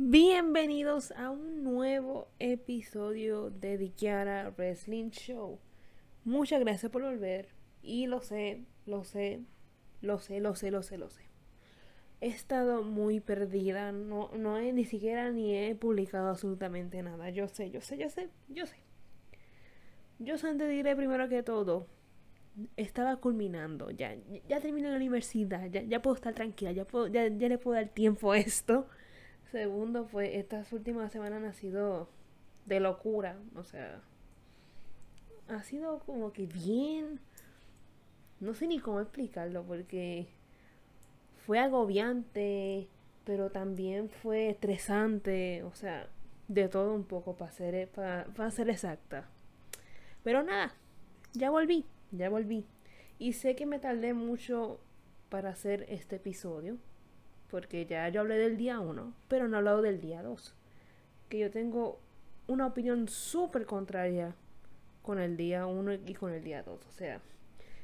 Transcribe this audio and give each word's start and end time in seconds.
Bienvenidos 0.00 1.10
a 1.10 1.28
un 1.30 1.64
nuevo 1.64 2.28
episodio 2.38 3.50
de 3.50 3.76
Dikiara 3.76 4.54
Wrestling 4.56 5.10
Show. 5.10 5.58
Muchas 6.22 6.60
gracias 6.60 6.92
por 6.92 7.02
volver. 7.02 7.48
Y 7.82 8.06
lo 8.06 8.20
sé, 8.20 8.62
lo 8.86 9.02
sé, 9.02 9.40
lo 10.00 10.20
sé, 10.20 10.38
lo 10.38 10.54
sé, 10.54 10.70
lo 10.70 10.84
sé, 10.84 10.98
lo 10.98 11.10
sé. 11.10 11.22
He 12.20 12.28
estado 12.28 12.84
muy 12.84 13.18
perdida. 13.18 13.90
No, 13.90 14.30
no 14.36 14.58
he 14.58 14.72
ni 14.72 14.84
siquiera 14.84 15.32
ni 15.32 15.56
he 15.56 15.74
publicado 15.74 16.28
absolutamente 16.28 17.02
nada. 17.02 17.30
Yo 17.30 17.48
sé, 17.48 17.72
yo 17.72 17.80
sé, 17.80 17.98
yo 17.98 18.08
sé, 18.08 18.28
yo 18.46 18.66
sé. 18.66 18.76
Yo 20.20 20.36
te 20.36 20.68
diré 20.68 20.94
primero 20.94 21.28
que 21.28 21.42
todo. 21.42 21.88
Estaba 22.76 23.16
culminando. 23.16 23.90
Ya, 23.90 24.14
ya 24.48 24.60
terminé 24.60 24.90
la 24.90 24.96
universidad. 24.96 25.68
Ya, 25.68 25.82
ya 25.82 26.00
puedo 26.00 26.14
estar 26.14 26.34
tranquila. 26.34 26.70
Ya, 26.70 26.84
puedo, 26.84 27.08
ya, 27.08 27.26
ya 27.26 27.48
le 27.48 27.58
puedo 27.58 27.74
dar 27.74 27.88
tiempo 27.88 28.30
a 28.30 28.38
esto. 28.38 28.86
Segundo, 29.50 30.04
fue 30.04 30.38
estas 30.38 30.72
últimas 30.72 31.10
semanas 31.10 31.42
han 31.42 31.54
sido 31.54 32.08
de 32.66 32.80
locura. 32.80 33.38
O 33.56 33.64
sea, 33.64 34.00
ha 35.48 35.62
sido 35.62 36.00
como 36.00 36.32
que 36.32 36.46
bien. 36.46 37.20
No 38.40 38.54
sé 38.54 38.66
ni 38.66 38.78
cómo 38.78 39.00
explicarlo 39.00 39.64
porque 39.64 40.28
fue 41.46 41.58
agobiante, 41.58 42.88
pero 43.24 43.50
también 43.50 44.10
fue 44.10 44.50
estresante. 44.50 45.62
O 45.62 45.74
sea, 45.74 46.08
de 46.48 46.68
todo 46.68 46.94
un 46.94 47.04
poco 47.04 47.34
para 47.36 47.50
ser, 47.52 47.88
para, 47.88 48.26
para 48.36 48.50
ser 48.50 48.68
exacta. 48.68 49.28
Pero 50.24 50.42
nada, 50.42 50.74
ya 51.32 51.50
volví, 51.50 51.86
ya 52.12 52.28
volví. 52.28 52.66
Y 53.18 53.32
sé 53.32 53.56
que 53.56 53.66
me 53.66 53.78
tardé 53.78 54.12
mucho 54.12 54.78
para 55.30 55.50
hacer 55.50 55.86
este 55.88 56.16
episodio 56.16 56.76
porque 57.50 57.86
ya 57.86 58.08
yo 58.08 58.20
hablé 58.20 58.36
del 58.36 58.56
día 58.56 58.80
1, 58.80 59.14
pero 59.28 59.48
no 59.48 59.56
he 59.56 59.58
hablado 59.58 59.82
del 59.82 60.00
día 60.00 60.22
2. 60.22 60.54
Que 61.28 61.38
yo 61.38 61.50
tengo 61.50 61.98
una 62.46 62.66
opinión 62.66 63.08
súper 63.08 63.66
contraria 63.66 64.34
con 65.02 65.18
el 65.18 65.36
día 65.36 65.66
1 65.66 65.94
y 66.06 66.14
con 66.14 66.32
el 66.32 66.44
día 66.44 66.62
2. 66.62 66.86
O 66.86 66.92
sea, 66.92 67.20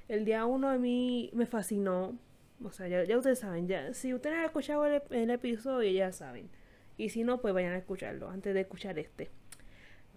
el 0.09 0.25
día 0.25 0.45
1 0.45 0.69
a 0.69 0.77
mí 0.77 1.31
me 1.33 1.47
fascinó. 1.47 2.19
O 2.63 2.71
sea, 2.71 2.89
ya, 2.89 3.17
ustedes 3.17 3.41
saben, 3.41 3.67
ya, 3.69 3.93
si 3.95 4.15
ustedes 4.15 4.37
han 4.37 4.45
escuchado 4.45 4.87
el, 4.87 5.31
episodio, 5.31 5.91
ya 5.91 6.13
saben. 6.13 6.49
Y 6.97 7.09
si 7.09 7.25
no, 7.25 7.41
pues 7.41 7.53
vayan 7.53 7.73
a 7.73 7.79
escucharlo 7.79 8.29
antes 8.31 8.55
de 8.55 8.61
escuchar 8.61 8.99
este. 8.99 9.31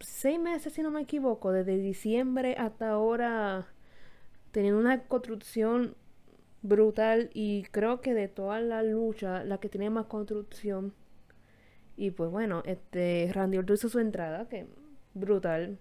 seis 0.00 0.40
meses, 0.40 0.72
si 0.72 0.82
no 0.82 0.90
me 0.90 1.02
equivoco, 1.02 1.52
desde 1.52 1.76
diciembre 1.76 2.54
hasta 2.56 2.88
ahora, 2.88 3.66
teniendo 4.50 4.80
una 4.80 5.02
construcción 5.04 5.94
brutal 6.62 7.30
y 7.34 7.64
creo 7.70 8.00
que 8.00 8.14
de 8.14 8.28
toda 8.28 8.60
la 8.60 8.82
lucha, 8.82 9.44
la 9.44 9.58
que 9.58 9.68
tiene 9.68 9.90
más 9.90 10.06
construcción. 10.06 10.94
Y 11.96 12.10
pues 12.12 12.30
bueno, 12.30 12.62
este 12.66 13.30
Randy 13.32 13.58
Orton 13.58 13.74
hizo 13.74 13.88
su 13.88 13.98
entrada, 13.98 14.48
que 14.48 14.66
brutal. 15.14 15.78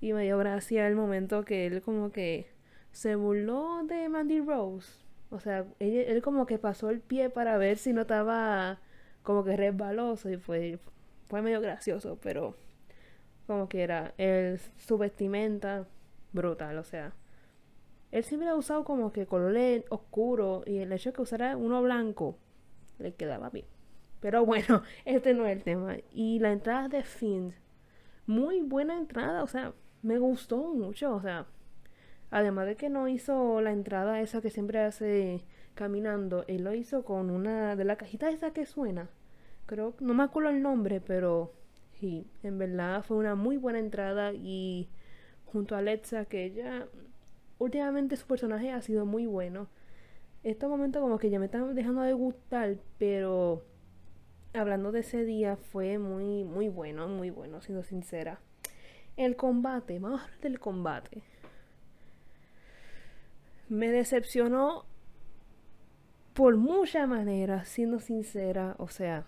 Y 0.00 0.12
me 0.12 0.24
dio 0.24 0.38
gracia 0.38 0.86
el 0.88 0.96
momento 0.96 1.44
que 1.44 1.66
él 1.66 1.82
como 1.82 2.12
que 2.12 2.48
se 2.92 3.16
burló 3.16 3.84
de 3.84 4.08
Mandy 4.08 4.40
Rose. 4.40 5.04
O 5.30 5.40
sea, 5.40 5.66
él, 5.80 6.22
como 6.22 6.46
que 6.46 6.58
pasó 6.58 6.90
el 6.90 7.00
pie 7.00 7.30
para 7.30 7.58
ver 7.58 7.78
si 7.78 7.92
no 7.92 8.02
estaba 8.02 8.80
como 9.22 9.44
que 9.44 9.56
resbaloso 9.56 10.30
y 10.30 10.36
fue, 10.36 10.78
fue 11.26 11.42
medio 11.42 11.60
gracioso, 11.60 12.18
pero 12.22 12.56
como 13.46 13.68
que 13.68 13.82
era 13.82 14.14
el, 14.18 14.58
su 14.76 14.98
vestimenta 14.98 15.86
brutal, 16.32 16.78
o 16.78 16.84
sea, 16.84 17.12
él 18.12 18.24
siempre 18.24 18.48
ha 18.48 18.54
usado 18.54 18.84
como 18.84 19.12
que 19.12 19.26
color 19.26 19.56
oscuro 19.90 20.62
y 20.66 20.78
el 20.78 20.92
hecho 20.92 21.10
de 21.10 21.14
que 21.14 21.22
usara 21.22 21.56
uno 21.56 21.82
blanco 21.82 22.38
le 22.98 23.14
quedaba 23.14 23.50
bien. 23.50 23.66
Pero 24.20 24.44
bueno, 24.44 24.82
este 25.04 25.34
no 25.34 25.46
es 25.46 25.56
el 25.56 25.62
tema. 25.62 25.96
Y 26.12 26.38
la 26.38 26.52
entrada 26.52 26.88
de 26.88 27.02
Finn, 27.02 27.54
muy 28.26 28.62
buena 28.62 28.96
entrada, 28.96 29.42
o 29.42 29.46
sea, 29.46 29.72
me 30.02 30.18
gustó 30.18 30.74
mucho, 30.74 31.14
o 31.14 31.20
sea, 31.20 31.46
además 32.30 32.66
de 32.66 32.76
que 32.76 32.88
no 32.88 33.08
hizo 33.08 33.60
la 33.60 33.72
entrada 33.72 34.20
esa 34.20 34.40
que 34.40 34.50
siempre 34.50 34.80
hace 34.80 35.44
caminando, 35.74 36.44
él 36.48 36.64
lo 36.64 36.74
hizo 36.74 37.04
con 37.04 37.30
una 37.30 37.76
de 37.76 37.84
la 37.84 37.96
cajita 37.96 38.30
esa 38.30 38.52
que 38.52 38.66
suena. 38.66 39.10
Creo, 39.66 39.94
no 40.00 40.14
me 40.14 40.22
acuerdo 40.22 40.50
el 40.50 40.62
nombre, 40.62 41.00
pero 41.00 41.52
sí, 42.00 42.26
en 42.42 42.58
verdad 42.58 43.04
fue 43.04 43.16
una 43.16 43.34
muy 43.34 43.56
buena 43.56 43.78
entrada 43.78 44.32
y 44.32 44.88
junto 45.44 45.74
a 45.74 45.78
Alexa 45.78 46.24
que 46.26 46.44
ella 46.44 46.86
últimamente 47.58 48.16
su 48.16 48.26
personaje 48.26 48.70
ha 48.70 48.82
sido 48.82 49.06
muy 49.06 49.26
bueno. 49.26 49.68
Este 50.42 50.66
momento 50.66 51.00
como 51.00 51.18
que 51.18 51.30
ya 51.30 51.38
me 51.38 51.46
están 51.46 51.74
dejando 51.74 52.02
de 52.02 52.12
gustar, 52.12 52.76
pero 52.98 53.64
hablando 54.54 54.92
de 54.92 55.00
ese 55.00 55.24
día 55.24 55.56
fue 55.56 55.98
muy, 55.98 56.44
muy 56.44 56.68
bueno, 56.68 57.08
muy 57.08 57.30
bueno, 57.30 57.60
siendo 57.60 57.82
sincera. 57.82 58.40
El 59.16 59.36
combate, 59.36 59.98
vamos 59.98 60.20
a 60.20 60.24
hablar 60.24 60.40
del 60.40 60.60
combate. 60.60 61.22
Me 63.68 63.90
decepcionó 63.90 64.84
por 66.34 66.56
muchas 66.56 67.08
maneras, 67.08 67.68
siendo 67.68 67.98
sincera, 67.98 68.76
o 68.78 68.88
sea, 68.88 69.24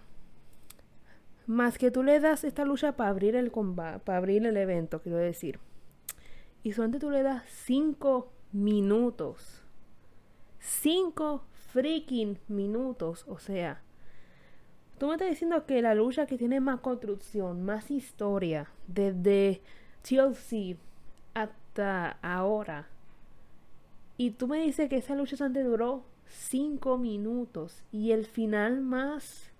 más 1.47 1.79
que 1.79 1.91
tú 1.91 2.03
le 2.03 2.21
das 2.21 2.45
esta 2.45 2.65
lucha 2.65 2.93
para 2.93 3.11
abrir 3.11 3.35
el 3.35 3.51
combate, 3.51 3.99
para 4.01 4.19
abrir 4.19 4.47
el 4.47 4.57
evento, 4.57 5.01
quiero 5.01 5.17
decir 5.17 5.59
y 6.69 6.73
solamente 6.75 6.99
tú 6.99 7.09
le 7.11 7.23
das 7.23 7.45
5 7.65 8.31
minutos. 8.53 9.63
5 10.59 11.43
freaking 11.73 12.39
minutos. 12.47 13.25
O 13.27 13.39
sea, 13.39 13.81
tú 14.99 15.07
me 15.07 15.15
estás 15.15 15.31
diciendo 15.31 15.65
que 15.65 15.81
la 15.81 15.95
lucha 15.95 16.27
que 16.27 16.37
tiene 16.37 16.61
más 16.61 16.81
construcción, 16.81 17.65
más 17.65 17.91
historia, 17.91 18.69
desde 18.87 19.63
TLC 20.03 20.77
hasta 21.33 22.19
ahora. 22.21 22.91
Y 24.19 24.33
tú 24.33 24.47
me 24.47 24.61
dices 24.61 24.91
que 24.91 24.99
esa 24.99 25.15
lucha 25.15 25.39
solamente 25.39 25.65
duró 25.65 26.05
5 26.27 26.99
minutos. 26.99 27.83
Y 27.93 28.13
el 28.13 28.27
final 28.27 28.83
más 28.83 29.53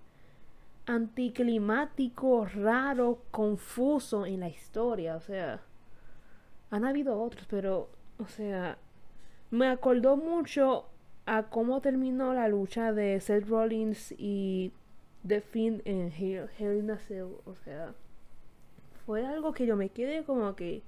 anticlimático, 0.85 2.45
raro, 2.45 3.23
confuso 3.31 4.27
en 4.27 4.41
la 4.41 4.49
historia. 4.49 5.15
O 5.15 5.21
sea, 5.21 5.63
han 6.71 6.85
habido 6.85 7.21
otros, 7.21 7.45
pero, 7.49 7.89
o 8.17 8.27
sea, 8.27 8.77
me 9.51 9.67
acordó 9.67 10.17
mucho 10.17 10.85
a 11.25 11.43
cómo 11.43 11.81
terminó 11.81 12.33
la 12.33 12.47
lucha 12.47 12.93
de 12.93 13.19
Seth 13.19 13.47
Rollins 13.47 14.13
y 14.17 14.71
The 15.27 15.41
Fiend 15.41 15.81
en 15.85 16.11
Hell, 16.11 16.49
in 16.77 16.91
a 16.91 16.97
Cell. 16.97 17.33
O 17.45 17.55
sea, 17.55 17.93
fue 19.05 19.25
algo 19.25 19.53
que 19.53 19.65
yo 19.65 19.75
me 19.75 19.89
quedé 19.89 20.23
como 20.23 20.55
que. 20.55 20.83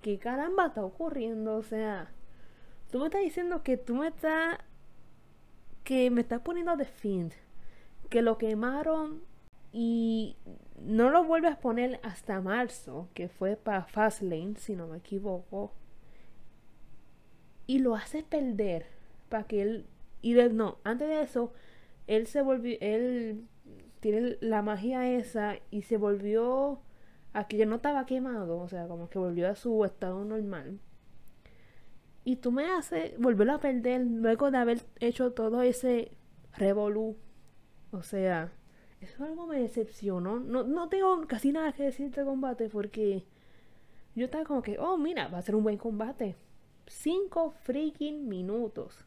¿Qué 0.00 0.18
caramba 0.18 0.66
está 0.66 0.84
ocurriendo? 0.84 1.56
O 1.56 1.62
sea, 1.62 2.10
tú 2.90 2.98
me 2.98 3.06
estás 3.06 3.22
diciendo 3.22 3.62
que 3.62 3.76
tú 3.76 3.94
me 3.94 4.08
estás. 4.08 4.58
que 5.84 6.10
me 6.10 6.22
estás 6.22 6.40
poniendo 6.40 6.76
The 6.76 6.84
Fiend. 6.84 7.32
Que 8.10 8.22
lo 8.22 8.38
quemaron 8.38 9.22
y 9.72 10.36
no 10.80 11.10
lo 11.10 11.24
vuelves 11.24 11.52
a 11.52 11.60
poner 11.60 11.98
hasta 12.02 12.40
marzo, 12.40 13.08
que 13.14 13.28
fue 13.28 13.56
para 13.56 13.84
Fastlane, 13.84 14.56
si 14.56 14.76
no 14.76 14.86
me 14.86 14.98
equivoco. 14.98 15.72
Y 17.66 17.78
lo 17.78 17.94
haces 17.94 18.22
perder 18.24 18.86
para 19.30 19.44
que 19.44 19.62
él. 19.62 19.86
Y 20.20 20.34
de, 20.34 20.50
no, 20.50 20.78
antes 20.84 21.08
de 21.08 21.22
eso, 21.22 21.52
él 22.06 22.26
se 22.26 22.42
volvió. 22.42 22.76
Él 22.80 23.46
tiene 24.00 24.36
la 24.40 24.62
magia 24.62 25.10
esa 25.10 25.56
y 25.70 25.82
se 25.82 25.96
volvió. 25.96 26.80
Aquí 27.32 27.56
ya 27.56 27.64
no 27.64 27.76
estaba 27.76 28.04
quemado, 28.04 28.58
o 28.58 28.68
sea, 28.68 28.86
como 28.88 29.08
que 29.08 29.18
volvió 29.18 29.48
a 29.48 29.54
su 29.54 29.84
estado 29.86 30.22
normal. 30.24 30.80
Y 32.24 32.36
tú 32.36 32.52
me 32.52 32.66
haces 32.66 33.18
volverlo 33.18 33.54
a 33.54 33.60
perder 33.60 34.02
luego 34.02 34.50
de 34.50 34.58
haber 34.58 34.82
hecho 35.00 35.32
todo 35.32 35.62
ese 35.62 36.12
revolú. 36.52 37.16
O 37.90 38.02
sea, 38.02 38.52
eso 39.02 39.24
algo 39.24 39.46
me 39.46 39.60
decepcionó. 39.60 40.38
No, 40.40 40.62
no 40.64 40.88
tengo 40.88 41.26
casi 41.26 41.52
nada 41.52 41.72
que 41.72 41.84
decir 41.84 42.06
de 42.06 42.10
este 42.10 42.24
combate 42.24 42.68
porque 42.68 43.24
yo 44.14 44.26
estaba 44.26 44.44
como 44.44 44.62
que, 44.62 44.78
oh, 44.78 44.96
mira, 44.96 45.28
va 45.28 45.38
a 45.38 45.42
ser 45.42 45.56
un 45.56 45.64
buen 45.64 45.78
combate. 45.78 46.36
Cinco 46.86 47.50
freaking 47.50 48.28
minutos. 48.28 49.04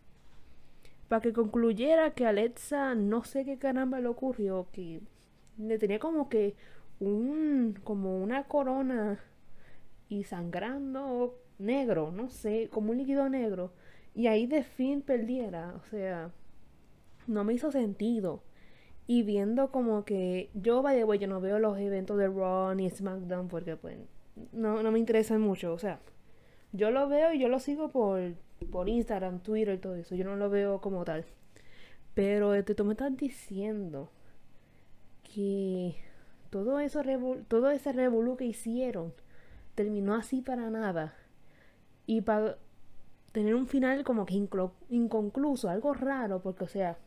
Para 1.07 1.21
que 1.21 1.33
concluyera 1.33 2.11
que 2.11 2.25
Alexa, 2.25 2.95
no 2.95 3.23
sé 3.23 3.45
qué 3.45 3.57
caramba 3.57 3.99
le 3.99 4.07
ocurrió, 4.07 4.67
que 4.71 5.01
le 5.57 5.77
tenía 5.77 5.99
como 5.99 6.29
que 6.29 6.55
un, 6.99 7.79
como 7.83 8.17
una 8.21 8.45
corona 8.45 9.19
y 10.09 10.23
sangrando 10.23 11.37
negro, 11.59 12.11
no 12.11 12.29
sé, 12.29 12.69
como 12.71 12.91
un 12.91 12.97
líquido 12.97 13.29
negro. 13.29 13.71
Y 14.15 14.27
ahí 14.27 14.47
de 14.47 14.63
fin 14.63 15.01
perdiera, 15.01 15.75
o 15.75 15.89
sea, 15.89 16.31
no 17.27 17.43
me 17.43 17.53
hizo 17.53 17.71
sentido 17.71 18.41
y 19.07 19.23
viendo 19.23 19.71
como 19.71 20.05
que 20.05 20.49
yo, 20.53 20.81
by 20.81 20.95
the 20.95 21.19
yo 21.19 21.27
no 21.27 21.41
veo 21.41 21.59
los 21.59 21.77
eventos 21.77 22.17
de 22.17 22.27
Raw 22.27 22.73
ni 22.73 22.89
SmackDown 22.89 23.47
porque 23.47 23.75
pues 23.75 23.97
no, 24.51 24.81
no 24.81 24.91
me 24.91 24.99
interesan 24.99 25.41
mucho, 25.41 25.73
o 25.73 25.79
sea, 25.79 25.99
yo 26.73 26.91
lo 26.91 27.07
veo 27.07 27.33
y 27.33 27.39
yo 27.39 27.47
lo 27.47 27.59
sigo 27.59 27.89
por, 27.89 28.33
por 28.71 28.89
Instagram, 28.89 29.39
Twitter 29.39 29.75
y 29.75 29.77
todo 29.77 29.95
eso, 29.95 30.15
yo 30.15 30.25
no 30.25 30.35
lo 30.35 30.49
veo 30.49 30.81
como 30.81 31.05
tal. 31.05 31.25
Pero 32.13 32.53
este, 32.53 32.75
tú 32.75 32.85
me 32.85 32.93
estás 32.93 33.15
diciendo 33.15 34.09
que 35.23 35.95
todo 36.49 36.79
eso 36.79 37.01
todo 37.47 37.69
ese 37.69 37.91
revolú 37.91 38.37
que 38.37 38.45
hicieron 38.45 39.13
terminó 39.75 40.15
así 40.15 40.41
para 40.41 40.69
nada 40.69 41.13
y 42.05 42.21
para 42.21 42.57
tener 43.33 43.55
un 43.55 43.67
final 43.67 44.03
como 44.05 44.25
que 44.25 44.35
inconcluso, 44.89 45.69
algo 45.69 45.93
raro, 45.93 46.41
porque 46.41 46.63
o 46.63 46.67
sea, 46.67 46.97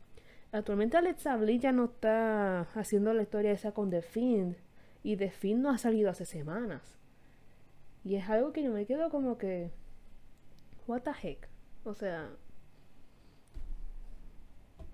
Actualmente 0.51 0.97
Alexa 0.97 1.37
Bliss 1.37 1.61
ya 1.61 1.73
no 1.73 1.85
está 1.85 2.63
haciendo 2.73 3.13
la 3.13 3.23
historia 3.23 3.53
esa 3.53 3.73
con 3.73 3.91
The 3.91 4.03
Fiend. 4.03 4.57
Y 5.03 5.17
The 5.17 5.31
Fiend 5.31 5.63
no 5.63 5.71
ha 5.71 5.79
salido 5.79 6.11
hace 6.11 6.25
semanas. 6.25 6.99
Y 8.03 8.17
es 8.17 8.29
algo 8.29 8.53
que 8.53 8.63
yo 8.63 8.73
me 8.73 8.87
quedo 8.87 9.11
como 9.11 9.37
que. 9.37 9.71
What 10.87 11.03
the 11.03 11.11
heck? 11.23 11.49
O 11.85 11.95
sea. 11.95 12.31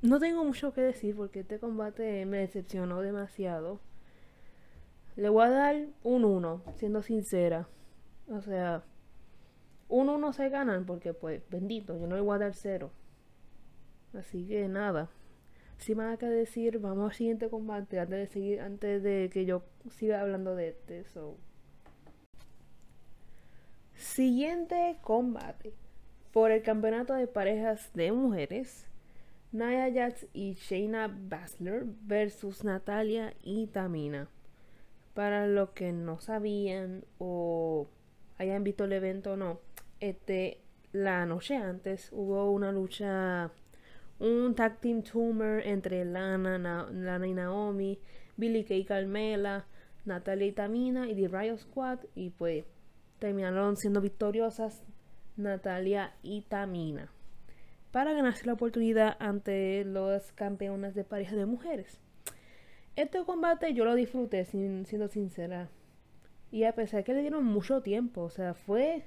No 0.03 0.19
tengo 0.19 0.45
mucho 0.45 0.75
que 0.75 0.83
decir 0.83 1.17
porque 1.17 1.41
este 1.41 1.59
combate 1.59 2.27
me 2.27 2.39
decepcionó 2.39 3.01
demasiado. 3.01 3.81
Le 5.17 5.29
voy 5.29 5.45
a 5.45 5.51
dar 5.51 5.87
un 6.03 6.25
1, 6.25 6.63
siendo 6.75 7.01
sincera. 7.01 7.69
O 8.29 8.43
sea, 8.43 8.83
un 9.89 10.09
1 10.09 10.33
se 10.33 10.49
ganan 10.49 10.85
porque, 10.85 11.15
pues, 11.15 11.43
bendito, 11.49 11.97
yo 11.97 12.07
no 12.09 12.17
le 12.17 12.23
voy 12.23 12.35
a 12.35 12.41
dar 12.41 12.55
0. 12.55 12.91
Así 14.13 14.47
que 14.47 14.69
nada 14.69 15.09
sin 15.79 15.99
más 15.99 16.19
que 16.19 16.27
decir, 16.27 16.79
vamos 16.79 17.11
al 17.11 17.17
siguiente 17.17 17.49
combate 17.49 17.99
antes 17.99 18.19
de 18.19 18.27
seguir, 18.27 18.61
antes 18.61 19.03
de 19.03 19.31
que 19.33 19.45
yo 19.45 19.63
siga 19.91 20.21
hablando 20.21 20.55
de 20.55 20.69
este. 20.69 21.05
Siguiente 23.95 24.97
combate 25.03 25.73
por 26.33 26.51
el 26.51 26.63
campeonato 26.63 27.15
de 27.15 27.27
parejas 27.27 27.91
de 27.95 28.13
mujeres. 28.13 28.87
Naya 29.53 29.93
Jax 29.93 30.27
y 30.33 30.55
Shayna 30.55 31.09
Baszler 31.09 31.85
versus 31.85 32.65
Natalia 32.65 33.35
y 33.43 33.69
Tamina. 33.69 34.29
Para 35.15 35.47
los 35.47 35.71
que 35.71 35.93
no 35.93 36.19
sabían 36.19 37.05
o 37.19 37.87
hayan 38.37 38.65
visto 38.65 38.85
el 38.85 38.95
evento 38.95 39.35
o 39.35 39.37
no, 39.37 39.61
este, 40.01 40.61
la 40.91 41.25
noche 41.25 41.57
antes 41.57 42.11
hubo 42.13 42.51
una 42.51 42.73
lucha 42.73 43.53
un 44.25 44.55
tag 44.55 44.81
team 44.81 45.03
tumor 45.03 45.61
entre 45.67 46.03
Lana, 46.05 46.59
Lana 46.91 47.27
y 47.27 47.35
Naomi, 47.35 47.99
Billy 48.39 48.65
Kay 48.65 48.81
y 48.81 48.85
Carmela, 48.87 49.67
Natalia 50.07 50.47
y 50.47 50.53
Tamina 50.53 51.09
y 51.09 51.15
The 51.15 51.29
Riot 51.29 51.59
Squad 51.59 51.99
y 52.15 52.31
pues 52.31 52.65
terminaron 53.19 53.77
siendo 53.77 54.01
victoriosas 54.01 54.83
Natalia 55.37 56.15
y 56.23 56.43
Tamina 56.43 57.11
para 57.91 58.15
ganarse 58.15 58.47
la 58.47 58.55
oportunidad 58.55 59.17
ante 59.21 59.85
los 59.85 60.33
campeonas 60.33 60.95
de 60.95 61.05
pareja 61.05 61.37
de 61.37 61.47
mujeres. 61.47 62.01
Este 62.97 63.23
combate 63.25 63.75
yo 63.75 63.85
lo 63.85 63.95
disfruté, 63.95 64.47
siendo 64.47 65.09
sincera. 65.09 65.69
Y 66.51 66.65
a 66.65 66.75
pesar 66.75 67.05
que 67.05 67.13
le 67.13 67.21
dieron 67.21 67.45
mucho 67.45 67.83
tiempo, 67.83 68.23
o 68.23 68.31
sea, 68.31 68.55
fue 68.55 69.05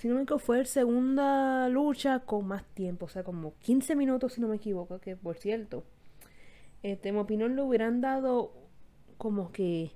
si 0.00 0.08
no 0.08 0.14
me 0.14 0.22
equivoco, 0.22 0.38
fue 0.38 0.58
la 0.58 0.64
segunda 0.64 1.68
lucha 1.68 2.20
con 2.20 2.46
más 2.46 2.64
tiempo, 2.64 3.04
o 3.04 3.08
sea, 3.10 3.22
como 3.22 3.52
15 3.58 3.94
minutos 3.96 4.32
si 4.32 4.40
no 4.40 4.48
me 4.48 4.56
equivoco, 4.56 4.98
que 4.98 5.14
por 5.14 5.36
cierto, 5.36 5.84
este, 6.82 7.10
en 7.10 7.16
mi 7.16 7.20
opinión 7.20 7.54
le 7.54 7.60
hubieran 7.60 8.00
dado 8.00 8.50
como 9.18 9.52
que, 9.52 9.92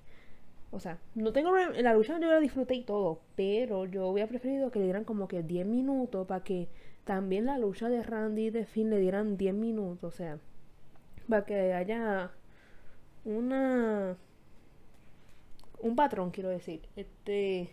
o 0.72 0.78
sea, 0.78 0.98
no 1.14 1.32
tengo, 1.32 1.56
la 1.56 1.94
lucha 1.94 2.20
yo 2.20 2.28
la 2.28 2.38
disfruté 2.38 2.74
y 2.74 2.82
todo, 2.84 3.22
pero 3.34 3.86
yo 3.86 4.06
hubiera 4.08 4.28
preferido 4.28 4.70
que 4.70 4.78
le 4.78 4.84
dieran 4.84 5.04
como 5.04 5.26
que 5.26 5.42
10 5.42 5.64
minutos 5.64 6.26
para 6.26 6.44
que 6.44 6.68
también 7.04 7.46
la 7.46 7.56
lucha 7.56 7.88
de 7.88 8.02
Randy 8.02 8.48
y 8.48 8.50
de 8.50 8.66
Finn 8.66 8.90
le 8.90 8.98
dieran 8.98 9.38
10 9.38 9.54
minutos, 9.54 10.12
o 10.12 10.14
sea, 10.14 10.38
para 11.30 11.46
que 11.46 11.72
haya 11.72 12.30
una 13.24 14.18
un 15.80 15.96
patrón 15.96 16.30
quiero 16.30 16.50
decir. 16.50 16.82
Este 16.94 17.70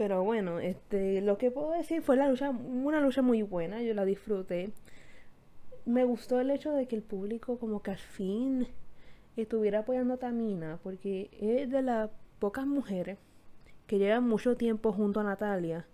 pero 0.00 0.24
bueno, 0.24 0.60
este, 0.60 1.20
lo 1.20 1.36
que 1.36 1.50
puedo 1.50 1.72
decir 1.72 2.00
fue 2.00 2.16
la 2.16 2.26
lucha, 2.26 2.48
una 2.48 3.02
lucha 3.02 3.20
muy 3.20 3.42
buena, 3.42 3.82
yo 3.82 3.92
la 3.92 4.06
disfruté. 4.06 4.72
Me 5.84 6.04
gustó 6.04 6.40
el 6.40 6.50
hecho 6.50 6.72
de 6.72 6.88
que 6.88 6.96
el 6.96 7.02
público 7.02 7.58
como 7.58 7.82
que 7.82 7.90
al 7.90 7.98
fin 7.98 8.66
estuviera 9.36 9.80
apoyando 9.80 10.14
a 10.14 10.16
Tamina, 10.16 10.78
porque 10.82 11.28
es 11.38 11.68
de 11.68 11.82
las 11.82 12.08
pocas 12.38 12.66
mujeres 12.66 13.18
que 13.86 13.98
llevan 13.98 14.26
mucho 14.26 14.56
tiempo 14.56 14.90
junto 14.90 15.20
a 15.20 15.24
Natalia. 15.24 15.86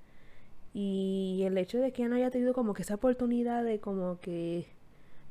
Y 0.72 1.42
el 1.44 1.58
hecho 1.58 1.78
de 1.78 1.92
que 1.92 2.02
ella 2.02 2.10
no 2.10 2.14
haya 2.14 2.30
tenido 2.30 2.54
como 2.54 2.74
que 2.74 2.82
esa 2.82 2.94
oportunidad 2.94 3.64
de 3.64 3.80
como 3.80 4.20
que 4.20 4.66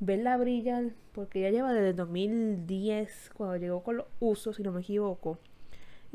verla 0.01 0.36
brillar, 0.36 0.91
porque 1.13 1.39
ella 1.39 1.51
lleva 1.51 1.74
desde 1.74 1.94
2010, 1.94 3.32
cuando 3.38 3.55
llegó 3.55 3.84
con 3.84 3.96
los 3.96 4.08
usos, 4.20 4.58
si 4.58 4.63
no 4.63 4.74
me 4.74 4.82
equivoco 4.82 5.39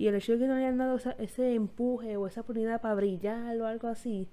y 0.00 0.08
el 0.08 0.14
hecho 0.14 0.32
de 0.32 0.38
que 0.38 0.46
no 0.46 0.54
hayan 0.54 0.78
dado 0.78 0.98
ese 1.18 1.54
empuje 1.54 2.16
o 2.16 2.26
esa 2.26 2.40
oportunidad 2.40 2.80
para 2.80 2.94
brillar 2.94 3.54
o 3.60 3.66
algo 3.66 3.86
así, 3.86 4.28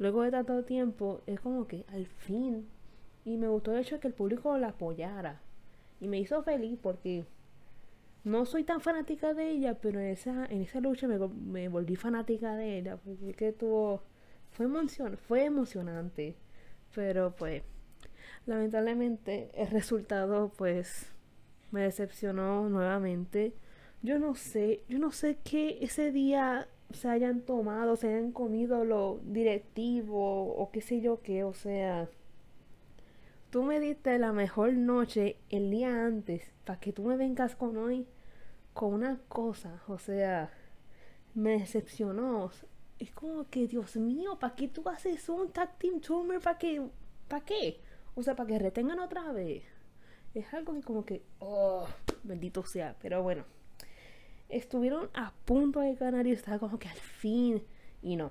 luego 0.00 0.22
de 0.22 0.32
tanto 0.32 0.64
tiempo, 0.64 1.20
es 1.28 1.38
como 1.38 1.68
que 1.68 1.84
al 1.92 2.06
fin. 2.06 2.66
Y 3.24 3.36
me 3.36 3.46
gustó 3.46 3.70
el 3.70 3.78
hecho 3.78 3.94
de 3.94 4.00
que 4.00 4.08
el 4.08 4.14
público 4.14 4.58
la 4.58 4.70
apoyara. 4.70 5.40
Y 6.00 6.08
me 6.08 6.18
hizo 6.18 6.42
feliz 6.42 6.76
porque 6.82 7.24
no 8.24 8.44
soy 8.46 8.64
tan 8.64 8.80
fanática 8.80 9.32
de 9.32 9.50
ella, 9.50 9.74
pero 9.80 10.00
en 10.00 10.06
esa, 10.06 10.44
en 10.46 10.62
esa 10.62 10.80
lucha 10.80 11.06
me, 11.06 11.18
me 11.18 11.68
volví 11.68 11.94
fanática 11.94 12.56
de 12.56 12.78
ella. 12.78 12.96
Porque 12.96 13.32
que 13.34 13.52
tuvo. 13.52 14.02
Fue, 14.50 14.66
emocion, 14.66 15.16
fue 15.16 15.44
emocionante. 15.44 16.34
Pero 16.96 17.36
pues. 17.36 17.62
Lamentablemente 18.46 19.52
el 19.54 19.68
resultado 19.70 20.50
pues 20.56 21.12
me 21.70 21.82
decepcionó 21.82 22.68
nuevamente 22.68 23.54
yo 24.02 24.18
no 24.18 24.34
sé, 24.34 24.82
yo 24.88 24.98
no 24.98 25.12
sé 25.12 25.38
qué 25.44 25.78
ese 25.80 26.12
día 26.12 26.68
se 26.92 27.08
hayan 27.08 27.42
tomado, 27.42 27.96
se 27.96 28.08
hayan 28.08 28.32
comido 28.32 28.84
lo 28.84 29.20
directivo 29.24 30.54
o 30.54 30.70
qué 30.70 30.80
sé 30.80 31.00
yo 31.00 31.22
qué, 31.22 31.44
o 31.44 31.54
sea, 31.54 32.08
tú 33.50 33.62
me 33.62 33.80
diste 33.80 34.18
la 34.18 34.32
mejor 34.32 34.72
noche 34.74 35.36
el 35.50 35.70
día 35.70 36.04
antes 36.04 36.52
para 36.64 36.80
que 36.80 36.92
tú 36.92 37.04
me 37.04 37.16
vengas 37.16 37.54
con 37.56 37.76
hoy 37.76 38.06
con 38.72 38.94
una 38.94 39.18
cosa, 39.28 39.82
o 39.86 39.98
sea, 39.98 40.50
me 41.34 41.58
decepcionó. 41.58 42.50
Es 42.98 43.10
como 43.12 43.48
que, 43.48 43.66
Dios 43.66 43.96
mío, 43.96 44.38
¿para 44.38 44.54
qué 44.54 44.68
tú 44.68 44.88
haces 44.88 45.28
un 45.28 45.50
tag 45.50 45.76
team 45.78 46.00
tumor? 46.00 46.40
¿Para 46.40 46.58
qué? 46.58 46.80
¿Para 47.28 47.44
qué? 47.44 47.80
O 48.14 48.22
sea, 48.22 48.36
para 48.36 48.48
que 48.48 48.58
retengan 48.58 49.00
otra 49.00 49.32
vez. 49.32 49.64
Es 50.34 50.52
algo 50.54 50.72
que 50.74 50.82
como 50.82 51.04
que, 51.04 51.22
oh, 51.40 51.86
bendito 52.22 52.64
sea, 52.64 52.96
pero 53.00 53.22
bueno. 53.22 53.44
Estuvieron 54.52 55.08
a 55.14 55.32
punto 55.44 55.80
de 55.80 55.94
ganar 55.94 56.26
y 56.26 56.32
estaba 56.32 56.58
como 56.58 56.78
que 56.78 56.88
al 56.88 56.96
fin, 56.96 57.62
y 58.02 58.16
no. 58.16 58.30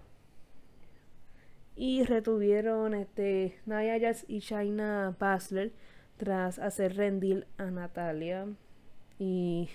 Y 1.75 2.03
retuvieron 2.03 2.93
este 2.93 3.57
Naya 3.65 3.97
Jazz 3.97 4.25
y 4.27 4.39
Shaina 4.39 5.15
Basler 5.19 5.71
tras 6.17 6.59
hacer 6.59 6.95
rendir 6.95 7.47
a 7.57 7.65
Natalia. 7.65 8.47
Y 9.17 9.69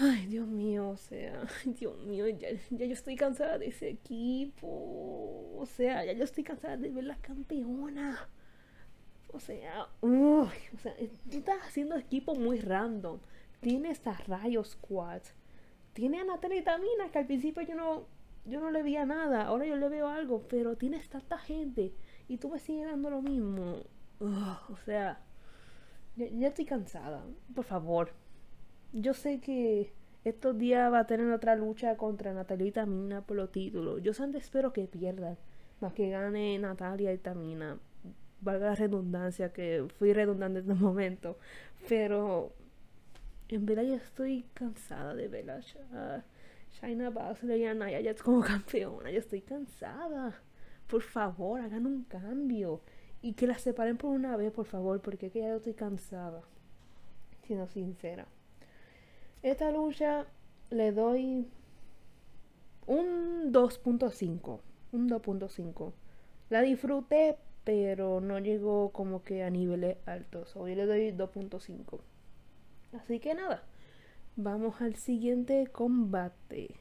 Ay, 0.00 0.26
Dios 0.26 0.46
mío, 0.46 0.90
o 0.90 0.96
sea, 0.96 1.42
Dios 1.64 1.98
mío, 2.04 2.28
ya, 2.28 2.50
yo 2.70 2.92
estoy 2.92 3.16
cansada 3.16 3.58
de 3.58 3.66
ese 3.66 3.88
equipo. 3.88 4.66
O 5.56 5.66
sea, 5.66 6.04
ya 6.04 6.12
yo 6.12 6.22
estoy 6.22 6.44
cansada 6.44 6.76
de 6.76 6.90
ver 6.90 7.04
la 7.04 7.16
campeona. 7.16 8.28
O 9.32 9.40
sea, 9.40 9.88
uy, 10.00 10.48
o 10.74 10.78
sea, 10.80 10.94
tú 11.30 11.38
estás 11.38 11.58
haciendo 11.64 11.96
equipo 11.96 12.36
muy 12.36 12.60
random. 12.60 13.18
Tiene 13.60 13.90
estas 13.90 14.26
rayos 14.26 14.70
squad. 14.70 15.22
Tiene 15.92 16.20
a 16.20 16.24
Natalia 16.24 16.62
Tamina, 16.62 17.10
que 17.10 17.18
al 17.18 17.26
principio 17.26 17.62
yo 17.62 17.74
no, 17.74 18.06
yo 18.44 18.60
no 18.60 18.70
le 18.70 18.82
veía 18.82 19.04
nada. 19.04 19.46
Ahora 19.46 19.66
yo 19.66 19.76
le 19.76 19.88
veo 19.88 20.08
algo, 20.08 20.46
pero 20.48 20.76
tienes 20.76 21.08
tanta 21.08 21.38
gente. 21.38 21.92
Y 22.28 22.38
tú 22.38 22.48
me 22.50 22.58
sigues 22.58 22.86
dando 22.86 23.10
lo 23.10 23.22
mismo. 23.22 23.82
o 24.20 24.76
sea, 24.84 25.20
ya 26.16 26.48
estoy 26.48 26.64
cansada. 26.64 27.24
Por 27.54 27.64
favor, 27.64 28.12
yo 28.92 29.14
sé 29.14 29.40
que 29.40 29.92
estos 30.24 30.58
días 30.58 30.92
va 30.92 31.00
a 31.00 31.06
tener 31.06 31.30
otra 31.32 31.56
lucha 31.56 31.96
contra 31.96 32.32
Natalia 32.32 32.66
y 32.66 32.72
Tamina 32.72 33.22
por 33.22 33.36
los 33.36 33.52
títulos. 33.52 34.02
Yo 34.02 34.12
solamente 34.12 34.38
espero 34.38 34.72
que 34.72 34.86
pierdan, 34.86 35.36
más 35.80 35.92
que 35.92 36.10
gane 36.10 36.58
Natalia 36.58 37.12
y 37.12 37.18
Tamina. 37.18 37.78
Valga 38.40 38.66
la 38.66 38.74
redundancia, 38.74 39.52
que 39.52 39.86
fui 39.98 40.12
redundante 40.12 40.60
en 40.60 40.70
este 40.70 40.82
momento. 40.82 41.38
Pero 41.88 42.52
en 43.48 43.66
verdad 43.66 43.84
yo 43.84 43.94
estoy 43.94 44.44
cansada 44.54 45.14
de 45.14 45.28
ver 45.28 45.50
a 45.50 45.60
Shaina 46.70 47.12
y 47.56 47.64
a 47.64 47.74
Naya 47.74 48.02
Jax 48.02 48.22
como 48.22 48.40
campeona. 48.44 49.10
Yo 49.10 49.18
estoy 49.18 49.40
cansada. 49.40 50.40
Por 50.86 51.02
favor, 51.02 51.60
hagan 51.60 51.86
un 51.86 52.04
cambio. 52.04 52.80
Y 53.20 53.32
que 53.32 53.46
las 53.46 53.62
separen 53.62 53.96
por 53.96 54.10
una 54.10 54.36
vez, 54.36 54.52
por 54.52 54.66
favor, 54.66 55.00
porque 55.00 55.30
que 55.30 55.40
ya 55.40 55.54
estoy 55.56 55.74
cansada. 55.74 56.42
Siendo 57.42 57.66
sincera. 57.66 58.26
Esta 59.42 59.70
lucha 59.70 60.26
le 60.70 60.92
doy 60.92 61.48
un 62.86 63.52
2.5. 63.52 64.60
Un 64.92 65.08
2.5. 65.08 65.92
La 66.50 66.62
disfruté, 66.62 67.36
pero 67.64 68.20
no 68.20 68.38
llegó 68.38 68.90
como 68.90 69.22
que 69.22 69.42
a 69.42 69.50
niveles 69.50 69.96
altos. 70.06 70.56
Hoy 70.56 70.74
le 70.74 70.86
doy 70.86 71.12
2.5. 71.12 72.00
Así 72.92 73.20
que 73.20 73.34
nada. 73.34 73.62
Vamos 74.36 74.80
al 74.80 74.94
siguiente 74.96 75.66
combate. 75.66 76.76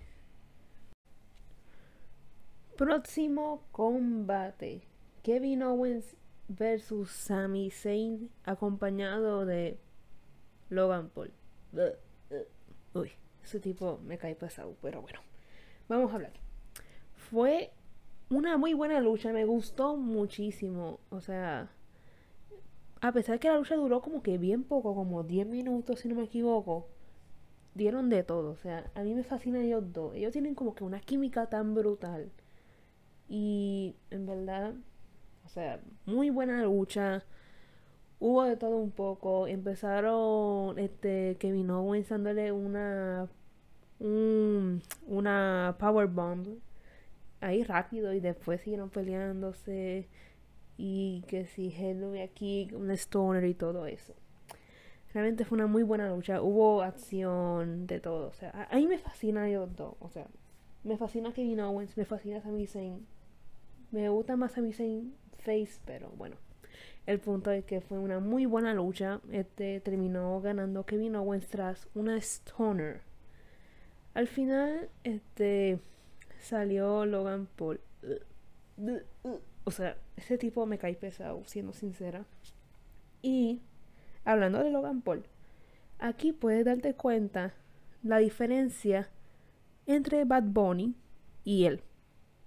Próximo 2.77 3.63
combate. 3.71 4.83
Kevin 5.23 5.63
Owens 5.63 6.15
versus 6.47 7.09
Sami 7.09 7.71
Zayn 7.71 8.29
acompañado 8.43 9.45
de 9.45 9.79
Logan 10.69 11.09
Paul. 11.09 11.33
Uy, 12.93 13.11
ese 13.43 13.59
tipo 13.59 13.99
me 14.05 14.17
cae 14.17 14.35
pesado, 14.35 14.75
pero 14.81 15.01
bueno. 15.01 15.19
Vamos 15.89 16.11
a 16.11 16.15
hablar. 16.15 16.33
Fue 17.15 17.71
una 18.29 18.57
muy 18.57 18.73
buena 18.73 18.99
lucha, 18.99 19.33
me 19.33 19.45
gustó 19.45 19.97
muchísimo. 19.97 20.99
O 21.09 21.21
sea, 21.21 21.69
a 23.01 23.11
pesar 23.11 23.35
de 23.35 23.39
que 23.39 23.49
la 23.49 23.57
lucha 23.57 23.75
duró 23.75 24.01
como 24.01 24.23
que 24.23 24.37
bien 24.37 24.63
poco, 24.63 24.95
como 24.95 25.23
10 25.23 25.47
minutos 25.47 25.99
si 26.01 26.07
no 26.07 26.15
me 26.15 26.23
equivoco, 26.23 26.87
dieron 27.75 28.09
de 28.09 28.23
todo. 28.23 28.51
O 28.51 28.57
sea, 28.57 28.91
a 28.95 29.03
mí 29.03 29.13
me 29.13 29.23
fascinan 29.23 29.61
ellos 29.63 29.93
dos. 29.93 30.15
Ellos 30.15 30.33
tienen 30.33 30.55
como 30.55 30.75
que 30.75 30.83
una 30.83 30.99
química 30.99 31.47
tan 31.47 31.73
brutal. 31.75 32.31
Y 33.29 33.95
en 34.11 34.25
verdad, 34.25 34.73
o 35.45 35.49
sea, 35.49 35.81
muy 36.05 36.29
buena 36.29 36.61
lucha 36.63 37.23
hubo 38.19 38.43
de 38.43 38.57
todo 38.57 38.77
un 38.77 38.91
poco. 38.91 39.47
Empezaron 39.47 40.77
este 40.79 41.37
Kevin 41.39 41.69
Owens 41.71 42.09
dándole 42.09 42.51
una 42.51 43.29
un, 43.99 44.81
una 45.07 45.75
power 45.79 46.07
bomb 46.07 46.47
ahí 47.41 47.63
rápido 47.63 48.13
y 48.13 48.19
después 48.19 48.61
siguieron 48.61 48.89
peleándose 48.89 50.07
y 50.77 51.23
que 51.27 51.45
si 51.45 51.73
Henry 51.75 52.21
aquí 52.21 52.69
un 52.73 52.91
stoner 52.91 53.43
y 53.45 53.53
todo 53.53 53.87
eso. 53.87 54.13
Realmente 55.13 55.45
fue 55.45 55.57
una 55.57 55.67
muy 55.67 55.83
buena 55.83 56.09
lucha, 56.09 56.41
hubo 56.41 56.83
acción 56.83 57.87
de 57.87 57.99
todo, 57.99 58.27
o 58.27 58.33
sea, 58.33 58.67
a, 58.69 58.75
mí 58.75 58.87
me 58.87 58.99
fascina 58.99 59.47
ellos 59.49 59.75
dos, 59.75 59.95
o 59.99 60.09
sea, 60.09 60.27
me 60.83 60.97
fascina 60.97 61.33
Kevin 61.33 61.61
Owens, 61.61 61.97
me 61.97 62.05
fascina 62.05 62.41
Sami 62.41 62.67
Zayn. 62.67 63.05
Me 63.91 64.09
gusta 64.09 64.35
más 64.35 64.51
Sami 64.53 64.73
Zayn 64.73 65.13
face, 65.37 65.79
pero 65.85 66.09
bueno. 66.17 66.35
El 67.05 67.19
punto 67.19 67.51
es 67.51 67.63
que 67.63 67.79
fue 67.79 67.97
una 67.99 68.19
muy 68.19 68.45
buena 68.45 68.73
lucha. 68.73 69.21
Este 69.31 69.79
terminó 69.79 70.41
ganando 70.41 70.85
Kevin 70.85 71.15
Owens 71.15 71.47
tras 71.47 71.87
una 71.95 72.17
Stoner. 72.17 73.01
Al 74.13 74.27
final, 74.27 74.89
este 75.03 75.79
salió 76.41 77.05
Logan 77.05 77.47
Paul. 77.55 77.79
O 79.67 79.71
sea, 79.71 79.97
ese 80.15 80.37
tipo 80.37 80.65
me 80.65 80.77
cae 80.77 80.95
pesado, 80.95 81.43
siendo 81.45 81.73
sincera. 81.73 82.23
Y 83.21 83.59
hablando 84.23 84.63
de 84.63 84.71
Logan 84.71 85.01
Paul, 85.01 85.25
aquí 85.99 86.31
puedes 86.31 86.63
darte 86.63 86.93
cuenta 86.93 87.53
la 88.01 88.19
diferencia 88.19 89.09
entre 89.85 90.23
Bad 90.23 90.43
Bunny 90.43 90.95
y 91.43 91.65
él. 91.65 91.81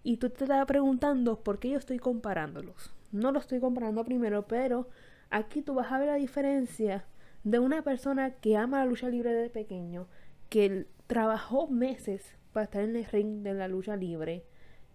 Y 0.03 0.17
tú 0.17 0.31
te 0.31 0.45
estás 0.45 0.65
preguntando 0.65 1.45
por 1.45 1.59
qué 1.59 1.69
yo 1.69 1.77
estoy 1.77 1.99
comparándolos. 1.99 2.95
No 3.13 3.33
lo 3.33 3.39
estoy 3.39 3.61
comprando 3.61 4.03
primero, 4.03 4.47
pero 4.47 4.89
aquí 5.29 5.61
tú 5.61 5.75
vas 5.75 5.93
a 5.93 5.99
ver 5.99 6.09
la 6.09 6.15
diferencia 6.15 7.05
de 7.45 7.59
una 7.59 7.83
persona 7.83 8.31
que 8.31 8.57
ama 8.57 8.79
la 8.79 8.87
lucha 8.87 9.11
libre 9.11 9.35
desde 9.35 9.51
pequeño, 9.51 10.09
que 10.49 10.87
trabajó 11.07 11.67
meses 11.67 12.35
para 12.55 12.65
estar 12.65 12.83
en 12.83 12.97
el 12.97 13.05
ring 13.05 13.43
de 13.43 13.53
la 13.53 13.69
lucha 13.69 13.95
libre 13.95 14.47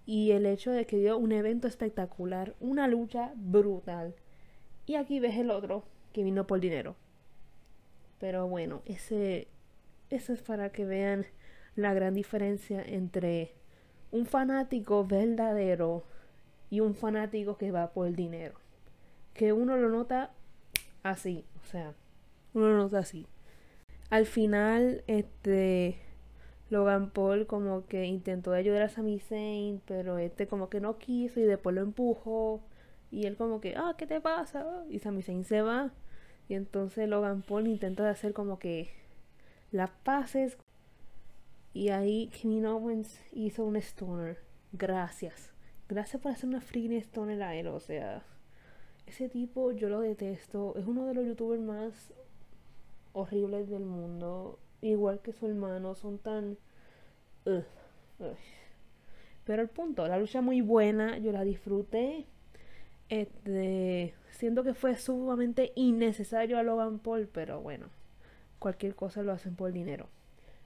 y 0.06 0.32
el 0.32 0.46
hecho 0.46 0.72
de 0.72 0.86
que 0.86 0.98
dio 0.98 1.18
un 1.18 1.32
evento 1.32 1.68
espectacular, 1.68 2.56
una 2.60 2.88
lucha 2.88 3.34
brutal. 3.36 4.16
Y 4.86 4.96
aquí 4.96 5.20
ves 5.20 5.38
el 5.38 5.50
otro 5.50 5.84
que 6.14 6.24
vino 6.24 6.46
por 6.46 6.60
dinero. 6.60 6.96
Pero 8.20 8.48
bueno, 8.48 8.82
ese 8.86 9.48
eso 10.10 10.34
es 10.34 10.42
para 10.42 10.72
que 10.72 10.86
vean 10.86 11.26
la 11.76 11.94
gran 11.94 12.14
diferencia 12.14 12.82
entre 12.82 13.54
un 14.12 14.26
fanático 14.26 15.06
verdadero 15.06 16.04
y 16.70 16.80
un 16.80 16.96
fanático 16.96 17.58
que 17.58 17.72
va 17.72 17.92
por 17.92 18.08
el 18.08 18.16
dinero. 18.16 18.56
Que 19.34 19.52
uno 19.52 19.76
lo 19.76 19.90
nota 19.90 20.32
así, 21.04 21.44
o 21.62 21.66
sea, 21.66 21.94
uno 22.54 22.70
lo 22.70 22.78
nota 22.78 23.00
así. 23.00 23.28
Al 24.10 24.26
final, 24.26 25.04
este 25.08 26.00
Logan 26.70 27.12
Paul 27.12 27.46
como 27.48 27.86
que 27.86 28.06
intentó 28.06 28.54
ayudar 28.54 28.84
a 28.84 28.90
Sami 28.90 29.20
Zayn, 29.20 29.82
pero 29.86 30.18
este 30.18 30.48
como 30.48 30.70
que 30.70 30.80
no 30.80 30.98
quiso 30.98 31.40
y 31.40 31.44
después 31.44 31.76
lo 31.76 31.82
empujó 31.82 32.62
y 33.12 33.26
él 33.28 33.38
como 33.38 33.62
que, 33.62 33.76
ah, 33.76 33.96
¿qué 33.98 34.08
te 34.08 34.20
pasa? 34.22 34.66
Y 34.90 35.00
Sami 35.00 35.22
Zayn 35.22 35.44
se 35.44 35.62
va 35.62 35.92
y 36.48 36.56
entonces 36.56 37.08
Logan 37.08 37.42
Paul 37.42 37.68
intenta 37.68 38.10
hacer 38.10 38.34
como 38.34 38.60
que 38.60 38.90
las 39.72 39.90
paces 39.90 40.58
y 41.74 41.90
ahí 41.90 42.30
Kevin 42.30 42.66
Owens 42.68 43.20
hizo 43.34 43.66
un 43.66 43.76
stoner. 43.76 44.40
Gracias. 44.72 45.52
Gracias 45.90 46.22
por 46.22 46.32
hacer 46.32 46.48
una 46.50 46.62
freaking 46.62 46.94
stoner 47.02 47.44
a 47.44 47.56
él. 47.56 47.68
O 47.68 47.80
sea, 47.80 48.24
ese 49.06 49.28
tipo 49.28 49.72
yo 49.72 49.90
lo 49.90 50.00
detesto. 50.00 50.76
Es 50.78 50.86
uno 50.86 51.06
de 51.06 51.14
los 51.14 51.26
youtubers 51.26 51.62
más 51.62 52.14
horribles 53.12 53.70
del 53.70 53.84
mundo. 53.84 54.58
Igual 54.86 55.20
que 55.22 55.34
su 55.34 55.48
hermano. 55.48 55.96
Son 55.96 56.20
tan... 56.20 56.58
Pero 59.46 59.62
el 59.62 59.70
punto, 59.70 60.08
la 60.08 60.20
lucha 60.20 60.42
muy 60.42 60.62
buena. 60.62 61.18
Yo 61.18 61.32
la 61.32 61.44
disfruté. 61.44 62.26
Este, 63.10 64.14
siento 64.30 64.64
que 64.64 64.74
fue 64.74 64.96
sumamente 64.96 65.72
innecesario 65.76 66.60
a 66.60 66.64
Logan 66.64 67.00
Paul. 67.00 67.28
Pero 67.32 67.62
bueno, 67.62 67.88
cualquier 68.60 68.96
cosa 68.96 69.24
lo 69.24 69.32
hacen 69.32 69.56
por 69.56 69.72
dinero. 69.72 70.08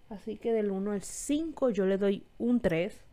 Así 0.09 0.37
que 0.37 0.51
del 0.51 0.71
1 0.71 0.91
al 0.91 1.01
5 1.01 1.69
yo 1.69 1.85
le 1.85 1.97
doy 1.97 2.25
un 2.39 2.59
3 2.61 3.05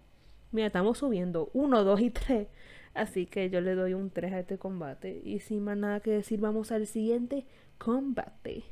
Mira, 0.53 0.69
estamos 0.69 0.99
subiendo 0.99 1.51
1, 1.53 1.85
2 1.85 2.01
y 2.01 2.11
3. 2.11 2.49
Así 2.95 3.27
que 3.27 3.51
yo 3.51 3.61
le 3.61 3.75
doy 3.75 3.95
un 3.95 4.11
3 4.11 4.33
a 4.33 4.41
este 4.41 4.59
combate. 4.59 5.21
Y 5.25 5.41
sin 5.41 5.63
más 5.63 5.77
nada 5.77 6.01
que 6.01 6.11
decir, 6.11 6.41
vamos 6.41 6.73
al 6.73 6.87
siguiente 6.87 7.45
combate. 7.79 8.65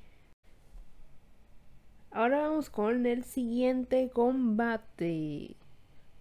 Ahora 2.16 2.42
vamos 2.42 2.71
con 2.71 3.06
el 3.06 3.25
siguiente 3.25 4.09
combate. 4.09 5.56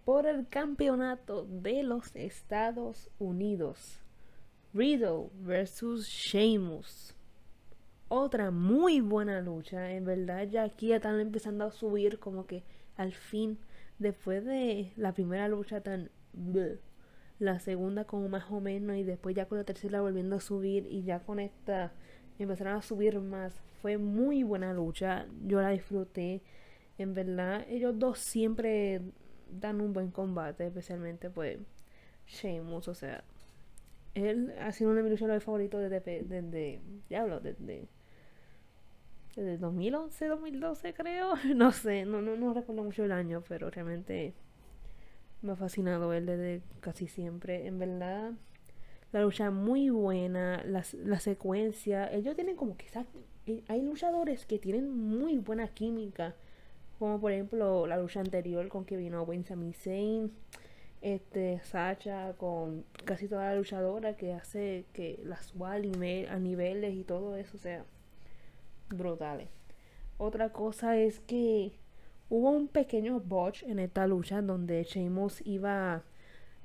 Por 0.04 0.26
el 0.26 0.48
campeonato 0.48 1.46
de 1.46 1.84
los 1.84 2.16
Estados 2.16 3.12
Unidos. 3.20 4.02
Riddle 4.74 5.30
versus 5.36 6.08
Sheamus. 6.08 7.16
otra 8.08 8.50
muy 8.50 9.02
buena 9.02 9.40
lucha. 9.42 9.92
En 9.92 10.04
verdad, 10.06 10.48
ya 10.48 10.64
aquí 10.64 10.88
ya 10.88 10.96
están 10.96 11.20
empezando 11.20 11.64
a 11.64 11.72
subir 11.72 12.18
como 12.18 12.48
que 12.48 12.64
al 12.98 13.14
fin, 13.14 13.60
después 14.00 14.44
de 14.44 14.94
la 14.96 15.14
primera 15.14 15.48
lucha 15.48 15.82
tan... 15.82 16.10
la 17.38 17.60
segunda 17.60 18.06
como 18.06 18.30
más 18.30 18.46
o 18.50 18.60
menos 18.60 18.98
y 18.98 19.04
después 19.04 19.36
ya 19.36 19.46
con 19.46 19.60
la 19.60 19.64
tercera 19.64 20.02
volviendo 20.02 20.38
a 20.38 20.42
subir 20.42 20.88
y 20.90 21.04
ya 21.04 21.20
con 21.20 21.40
esta 21.40 21.92
empezaron 22.40 22.78
a 22.78 22.82
subir 22.82 23.20
más. 23.20 23.62
Fue 23.84 23.98
muy 23.98 24.44
buena 24.44 24.72
lucha, 24.72 25.26
yo 25.46 25.62
la 25.62 25.72
disfruté. 25.72 26.42
En 26.98 27.14
verdad, 27.14 27.66
ellos 27.68 28.00
dos 28.00 28.18
siempre 28.18 29.02
dan 29.52 29.82
un 29.82 29.92
buen 29.92 30.10
combate, 30.10 30.66
especialmente 30.66 31.30
pues 31.30 31.60
Sheamus, 32.26 32.88
o 32.88 32.94
sea, 32.96 33.26
él 34.14 34.54
ha 34.62 34.72
sido 34.72 34.92
uno 34.92 35.00
de 35.00 35.04
mis 35.04 35.12
luchadores 35.12 35.44
favoritos 35.44 35.82
desde, 35.82 36.24
desde, 36.24 36.80
diablo, 37.10 37.42
desde, 37.42 37.90
desde 39.36 39.58
2011, 39.58 40.28
2012 40.28 40.94
creo, 40.94 41.34
no 41.54 41.74
sé, 41.74 42.06
no, 42.06 42.22
no, 42.22 42.38
no 42.38 42.54
recuerdo 42.54 42.86
mucho 42.86 43.04
el 43.04 43.12
año, 43.12 43.44
pero 43.50 43.70
realmente 43.70 44.34
me 45.42 45.52
ha 45.52 45.56
fascinado 45.58 46.14
él 46.14 46.26
desde 46.26 46.62
casi 46.80 47.08
siempre, 47.08 47.68
en 47.68 47.80
verdad, 47.80 48.32
la 49.12 49.22
lucha 49.24 49.52
muy 49.52 49.90
buena, 49.90 50.64
la, 50.64 50.86
la 51.04 51.20
secuencia, 51.20 52.10
ellos 52.14 52.34
tienen 52.36 52.56
como 52.56 52.78
que, 52.78 52.86
hay 53.68 53.82
luchadores 53.82 54.46
que 54.46 54.60
tienen 54.60 54.90
muy 54.96 55.38
buena 55.38 55.68
química, 55.68 56.36
como 57.00 57.20
por 57.20 57.32
ejemplo 57.32 57.88
la 57.88 57.98
lucha 57.98 58.22
anterior 58.22 58.68
con 58.70 58.86
que 58.86 58.98
vino 58.98 59.28
Sami 59.46 59.74
Zayn, 59.74 60.32
este 61.02 61.60
Sacha 61.64 62.34
con 62.38 62.86
casi 63.06 63.28
toda 63.28 63.50
la 63.50 63.56
luchadora 63.56 64.16
que 64.16 64.34
hace 64.34 64.86
que 64.94 65.20
las 65.24 65.48
suba 65.48 65.74
a 65.74 65.80
niveles 65.80 66.94
y 66.94 67.04
todo 67.04 67.36
eso, 67.36 67.58
sea, 67.58 67.84
brutales. 68.90 69.50
Otra 70.18 70.54
cosa 70.54 70.98
es 70.98 71.20
que 71.20 71.74
hubo 72.30 72.52
un 72.52 72.68
pequeño 72.70 73.20
botch 73.20 73.64
en 73.64 73.80
esta 73.80 74.08
lucha 74.08 74.42
donde 74.42 74.84
Sheamus 74.84 75.46
iba 75.46 76.04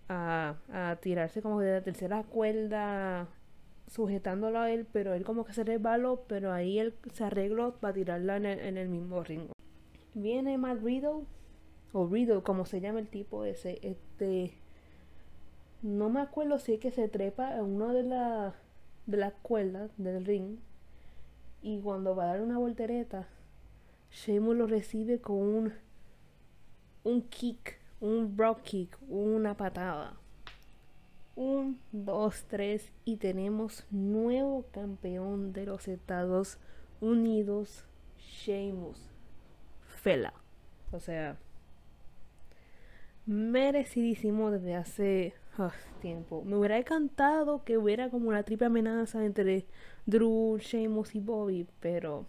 a, 0.09 0.57
a 0.73 0.97
tirarse 1.01 1.43
como 1.43 1.61
de 1.61 1.73
la 1.73 1.83
tercera 1.83 2.23
cuerda 2.23 3.29
sujetándolo 3.89 4.61
a 4.61 4.71
él, 4.71 4.87
pero 4.93 5.15
él 5.15 5.25
como 5.25 5.45
que 5.45 5.53
se 5.53 5.65
resbaló, 5.65 6.25
pero 6.29 6.53
ahí 6.53 6.79
él 6.79 6.95
se 7.13 7.25
arregló 7.25 7.75
para 7.81 7.95
tirarla 7.95 8.37
en 8.37 8.47
el, 8.47 8.61
en 8.61 8.77
el 8.77 8.89
mismo 8.89 9.23
ring. 9.23 9.49
Viene 10.15 10.59
Matt 10.59 10.83
Riddle 10.83 11.25
o 11.93 12.07
Riddle, 12.07 12.43
como 12.43 12.67
se 12.67 12.81
llama 12.81 13.01
el 13.01 13.09
tipo 13.09 13.45
ese, 13.45 13.79
este, 13.83 14.53
no 15.83 16.11
me 16.11 16.21
acuerdo 16.21 16.59
si 16.59 16.75
es 16.75 16.81
que 16.81 16.91
se 16.91 17.09
trepa 17.09 17.57
en 17.57 17.65
una 17.65 17.93
de 17.93 18.03
las 18.03 18.55
de 19.07 19.17
las 19.17 19.33
cuerdas 19.41 19.91
del 19.97 20.25
ring 20.27 20.59
y 21.63 21.81
cuando 21.81 22.15
va 22.15 22.25
a 22.25 22.27
dar 22.27 22.41
una 22.43 22.59
voltereta, 22.59 23.27
Sheamus 24.11 24.57
lo 24.57 24.67
recibe 24.67 25.21
con 25.21 25.37
un 25.37 25.73
un 27.05 27.23
kick, 27.23 27.79
un 28.01 28.37
brock 28.37 28.63
kick, 28.63 28.99
una 29.09 29.57
patada. 29.57 30.19
Un, 31.39 31.79
dos, 31.93 32.47
tres 32.49 32.91
y 33.05 33.19
tenemos 33.19 33.87
nuevo 33.93 34.65
campeón 34.73 35.53
de 35.53 35.67
los 35.67 35.87
Estados 35.87 36.59
Unidos, 37.01 37.85
Sheamus 38.19 38.99
Fela. 40.03 40.35
O 40.91 40.99
sea, 40.99 41.37
merecidísimo 43.25 44.51
desde 44.51 44.75
hace 44.75 45.35
ah, 45.59 45.71
tiempo. 46.01 46.43
Me 46.45 46.57
hubiera 46.57 46.77
encantado 46.77 47.63
que 47.63 47.79
hubiera 47.79 48.11
como 48.11 48.31
una 48.31 48.43
triple 48.43 48.67
amenaza 48.67 49.25
entre 49.25 49.65
Drew, 50.07 50.59
Sheamus 50.59 51.15
y 51.15 51.21
Bobby, 51.21 51.69
pero 51.79 52.27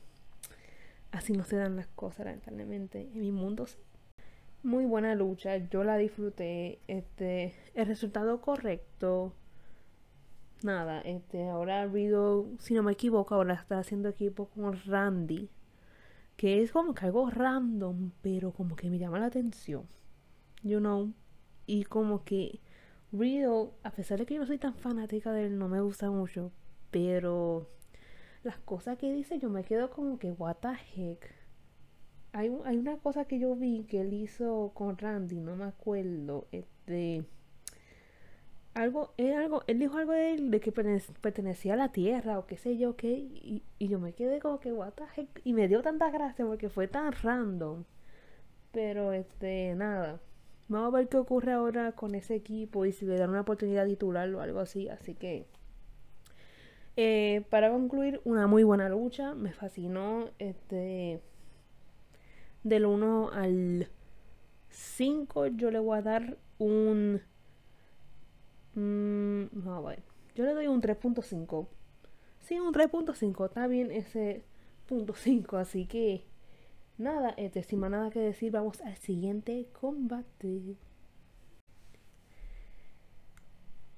así 1.10 1.34
no 1.34 1.46
se 1.46 1.56
dan 1.56 1.78
las 1.78 1.88
cosas, 1.88 2.28
lamentablemente. 2.28 3.10
En 3.12 3.22
mi 3.22 3.32
mundo 3.32 3.66
sí. 3.66 3.80
Muy 4.64 4.86
buena 4.86 5.16
lucha, 5.16 5.58
yo 5.58 5.84
la 5.84 5.98
disfruté. 5.98 6.80
Este, 6.88 7.54
el 7.74 7.88
resultado 7.88 8.42
correcto. 8.42 9.34
Nada, 10.64 11.02
este, 11.02 11.48
ahora 11.48 11.86
Riddle, 11.88 12.58
si 12.60 12.74
no 12.74 12.84
me 12.84 12.92
equivoco, 12.92 13.36
ahora 13.36 13.54
está 13.54 13.80
haciendo 13.80 14.10
equipo 14.10 14.50
con 14.50 14.78
Randy. 14.86 15.50
Que 16.36 16.62
es 16.62 16.72
como 16.72 16.94
que 16.94 17.06
algo 17.06 17.30
random, 17.30 18.12
pero 18.22 18.52
como 18.52 18.76
que 18.76 18.90
me 18.90 18.98
llama 19.00 19.20
la 19.20 19.28
atención 19.28 19.88
you 20.64 20.80
know. 20.80 21.14
Y 21.66 21.84
como 21.84 22.24
que 22.24 22.60
Riddle, 23.12 23.72
a 23.84 23.92
pesar 23.92 24.20
de 24.20 24.26
que 24.26 24.36
yo 24.36 24.42
no 24.42 24.48
soy 24.48 24.58
tan 24.58 24.76
fanática 24.76 25.32
de 25.32 25.48
él, 25.48 25.58
no 25.58 25.68
me 25.68 25.82
gusta 25.82 26.10
mucho. 26.10 26.52
Pero 26.92 27.70
las 28.44 28.58
cosas 28.60 28.98
que 28.98 29.12
dice, 29.14 29.40
yo 29.40 29.50
me 29.50 29.64
quedo 29.64 29.90
como 29.92 30.18
que, 30.20 30.32
what 30.32 30.58
the 30.58 30.70
heck. 30.96 31.39
Hay, 32.32 32.52
hay 32.66 32.78
una 32.78 32.98
cosa 32.98 33.26
que 33.26 33.40
yo 33.40 33.56
vi 33.56 33.86
que 33.86 34.02
él 34.02 34.14
hizo 34.14 34.72
con 34.76 34.98
Randy, 34.98 35.40
no 35.40 35.56
me 35.56 35.66
acuerdo. 35.66 36.48
Este. 36.52 37.26
Algo, 38.76 39.14
él, 39.18 39.34
algo, 39.34 39.64
él 39.68 39.80
dijo 39.80 39.98
algo 39.98 40.14
de 40.14 40.38
de 40.38 40.60
que 40.60 40.72
pertenecía 40.72 41.74
a 41.74 41.76
la 41.76 41.92
tierra 41.92 42.40
o 42.40 42.46
qué 42.46 42.58
sé 42.58 42.78
yo 42.78 42.96
qué. 42.96 43.10
Y, 43.10 43.64
yo 43.80 44.00
me 44.00 44.14
quedé 44.14 44.40
como 44.40 44.60
que, 44.60 44.72
what 44.72 44.94
the 44.94 45.04
heck. 45.16 45.42
Y 45.44 45.54
me 45.54 45.68
dio 45.68 45.82
tanta 45.82 46.12
gracia 46.12 46.46
porque 46.46 46.70
fue 46.70 46.88
tan 46.88 47.12
random. 47.12 47.86
Pero 48.72 49.14
este, 49.14 49.76
nada. 49.76 50.22
Vamos 50.68 50.94
a 50.94 50.98
ver 50.98 51.10
qué 51.10 51.18
ocurre 51.18 51.52
ahora 51.54 51.94
con 51.94 52.14
ese 52.16 52.36
equipo 52.36 52.86
y 52.86 52.92
si 52.92 53.06
le 53.06 53.18
dan 53.18 53.32
una 53.32 53.42
oportunidad 53.42 53.86
de 53.86 53.92
titularlo 53.92 54.38
o 54.40 54.42
algo 54.42 54.60
así. 54.60 54.88
Así 54.90 55.16
que, 55.16 55.48
eh, 56.96 57.44
para 57.50 57.72
concluir, 57.72 58.22
una 58.26 58.48
muy 58.48 58.64
buena 58.64 58.90
lucha. 58.90 59.34
Me 59.34 59.52
fascinó. 59.52 60.30
Este, 60.40 61.22
del 62.64 62.86
1 62.86 63.32
al 63.32 63.90
5, 64.70 65.48
yo 65.48 65.72
le 65.72 65.80
voy 65.80 65.98
a 65.98 66.02
dar 66.02 66.38
un. 66.58 67.22
Mm, 68.76 69.68
a 69.68 69.82
ver. 69.82 70.04
Yo 70.36 70.46
le 70.46 70.54
doy 70.54 70.68
un 70.68 70.82
3.5. 70.82 71.68
Sí, 72.40 72.60
un 72.60 72.74
3.5. 72.74 73.46
Está 73.46 73.68
bien 73.68 73.92
ese 73.92 74.44
punto 74.88 75.14
5. 75.16 75.58
Así 75.58 75.86
que 75.86 76.24
Nada, 77.00 77.34
este, 77.38 77.64
sin 77.64 77.80
más 77.80 77.92
nada 77.92 78.12
que 78.12 78.20
decir, 78.20 78.52
vamos 78.52 78.82
al 78.82 78.98
siguiente 78.98 79.68
combate. 79.72 80.76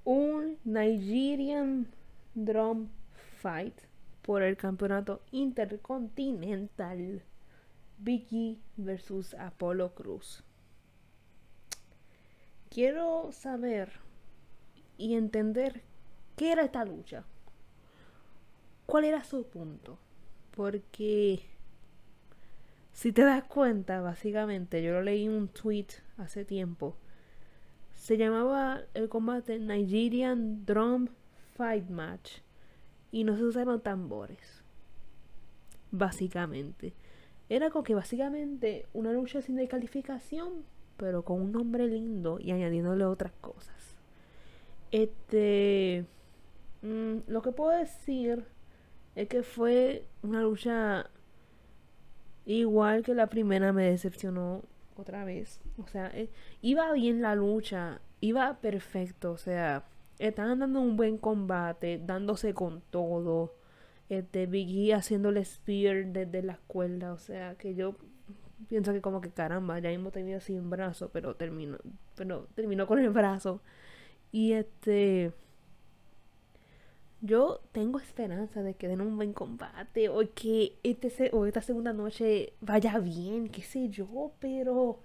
Un 0.04 0.60
Nigerian 0.64 1.88
Drum 2.36 2.90
Fight 3.40 3.74
por 4.22 4.44
el 4.44 4.56
campeonato 4.56 5.22
intercontinental. 5.32 7.24
Vicky 8.04 8.60
versus 8.78 9.36
Apolo 9.36 9.94
Cruz. 9.94 10.44
Quiero 12.70 13.32
saber 13.32 13.92
y 14.98 15.14
entender 15.14 15.84
qué 16.36 16.52
era 16.52 16.64
esta 16.64 16.84
lucha. 16.84 17.26
¿Cuál 18.88 19.06
era 19.06 19.24
su 19.24 19.46
punto? 19.46 20.00
Porque 20.56 21.44
si 22.92 23.12
te 23.12 23.24
das 23.24 23.44
cuenta, 23.44 24.02
básicamente, 24.02 24.82
yo 24.82 24.94
lo 24.94 25.04
leí 25.04 25.26
en 25.26 25.32
un 25.32 25.48
tweet 25.48 25.88
hace 26.18 26.44
tiempo. 26.44 26.96
Se 27.94 28.18
llamaba 28.18 28.82
el 28.96 29.10
combate 29.10 29.60
Nigerian 29.60 30.66
Drum 30.66 31.08
Fight 31.56 31.88
Match. 31.90 32.40
Y 33.12 33.26
no 33.26 33.38
se 33.38 33.44
usaron 33.44 33.82
tambores. 33.82 34.64
Básicamente. 35.92 36.94
Era 37.52 37.70
como 37.70 37.84
que 37.84 37.96
básicamente 37.96 38.88
una 38.94 39.12
lucha 39.12 39.42
sin 39.42 39.58
descalificación, 39.58 40.64
pero 40.98 41.24
con 41.24 41.42
un 41.42 41.52
nombre 41.52 41.88
lindo 41.88 42.40
y 42.40 42.52
añadiéndole 42.52 43.04
otras 43.06 43.34
cosas. 43.42 43.98
Este. 44.92 46.06
Mm, 46.82 47.18
lo 47.28 47.42
que 47.42 47.52
puedo 47.52 47.78
decir 47.78 48.46
es 49.16 49.28
que 49.28 49.44
fue 49.44 50.06
una 50.24 50.42
lucha 50.42 51.10
Igual 52.46 53.04
que 53.04 53.14
la 53.14 53.28
primera 53.28 53.72
me 53.72 53.84
decepcionó 53.84 54.64
otra 54.96 55.24
vez. 55.26 55.60
O 55.78 55.88
sea, 55.88 56.08
eh, 56.14 56.30
iba 56.62 56.92
bien 56.94 57.22
la 57.22 57.36
lucha, 57.36 58.02
iba 58.20 58.58
perfecto. 58.60 59.32
O 59.32 59.38
sea, 59.38 59.86
estaban 60.20 60.60
dando 60.60 60.82
un 60.82 60.98
buen 60.98 61.18
combate, 61.18 62.02
dándose 62.04 62.54
con 62.54 62.82
todo. 62.90 63.54
Este, 64.12 64.46
Biggie 64.46 64.94
haciéndole 64.94 65.46
spear 65.46 66.06
desde 66.08 66.44
la 66.44 66.58
cuerda. 66.68 67.14
O 67.14 67.18
sea, 67.18 67.56
que 67.56 67.76
yo 67.76 67.96
pienso 68.68 68.92
que 68.92 69.00
como 69.02 69.22
que 69.22 69.30
caramba, 69.30 69.80
ya 69.80 69.90
mismo 69.90 70.12
tenía 70.12 70.42
sin 70.42 70.70
brazo, 70.70 71.10
pero 71.14 71.36
terminó, 71.36 71.78
pero 72.16 72.48
terminó 72.54 72.88
con 72.88 73.00
el 73.00 73.10
brazo. 73.10 73.62
Y 74.34 74.52
este 74.54 75.32
yo 77.22 77.62
tengo 77.72 78.00
esperanza 78.00 78.64
de 78.64 78.74
que 78.74 78.90
den 78.90 79.00
un 79.00 79.16
buen 79.16 79.32
combate 79.32 80.10
o 80.10 80.22
que 80.34 80.74
este 80.84 81.30
o 81.32 81.46
esta 81.46 81.62
segunda 81.62 81.94
noche 81.94 82.54
vaya 82.60 83.00
bien, 83.00 83.48
qué 83.48 83.62
sé 83.62 83.90
yo, 83.90 84.34
pero 84.40 85.00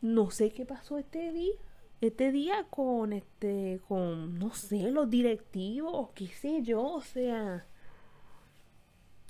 no 0.00 0.30
sé 0.30 0.50
qué 0.50 0.64
pasó 0.64 0.96
este 0.98 1.30
día. 1.32 1.52
Este 2.00 2.32
día 2.32 2.66
con 2.70 3.12
este 3.12 3.80
con 3.86 4.38
no 4.38 4.54
sé, 4.54 4.90
los 4.90 5.10
directivos, 5.10 6.10
qué 6.14 6.28
sé 6.28 6.62
yo, 6.62 6.82
o 6.82 7.00
sea, 7.02 7.66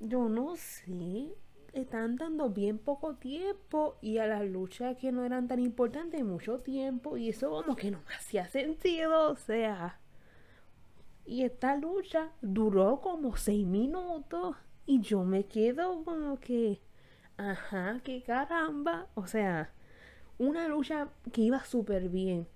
yo 0.01 0.29
no 0.29 0.57
sé, 0.57 1.35
están 1.73 2.17
dando 2.17 2.51
bien 2.51 2.79
poco 2.79 3.17
tiempo 3.17 3.97
y 4.01 4.19
a 4.19 4.27
las 4.27 4.45
luchas 4.45 4.97
que 4.97 5.13
no 5.13 5.25
eran 5.25 5.49
tan 5.49 5.59
importantes 5.59 6.25
mucho 6.25 6.61
tiempo 6.61 7.17
y 7.17 7.31
eso 7.31 7.51
como 7.51 7.77
que 7.77 7.91
no 7.91 8.01
me 8.09 8.15
hacía 8.15 8.49
sentido, 8.49 9.31
o 9.31 9.37
sea. 9.37 9.99
Y 11.27 11.43
esta 11.43 11.77
lucha 11.77 12.31
duró 12.43 13.01
como 13.01 13.37
seis 13.37 13.67
minutos 13.67 14.57
y 14.87 15.01
yo 15.01 15.25
me 15.25 15.47
quedo 15.47 16.05
como 16.05 16.39
que, 16.39 16.81
ajá, 17.37 18.01
que 18.05 18.23
caramba, 18.23 19.09
o 19.15 19.27
sea, 19.27 19.73
una 20.39 20.69
lucha 20.69 21.09
que 21.33 21.43
iba 21.43 21.65
súper 21.65 22.09
bien 22.09 22.47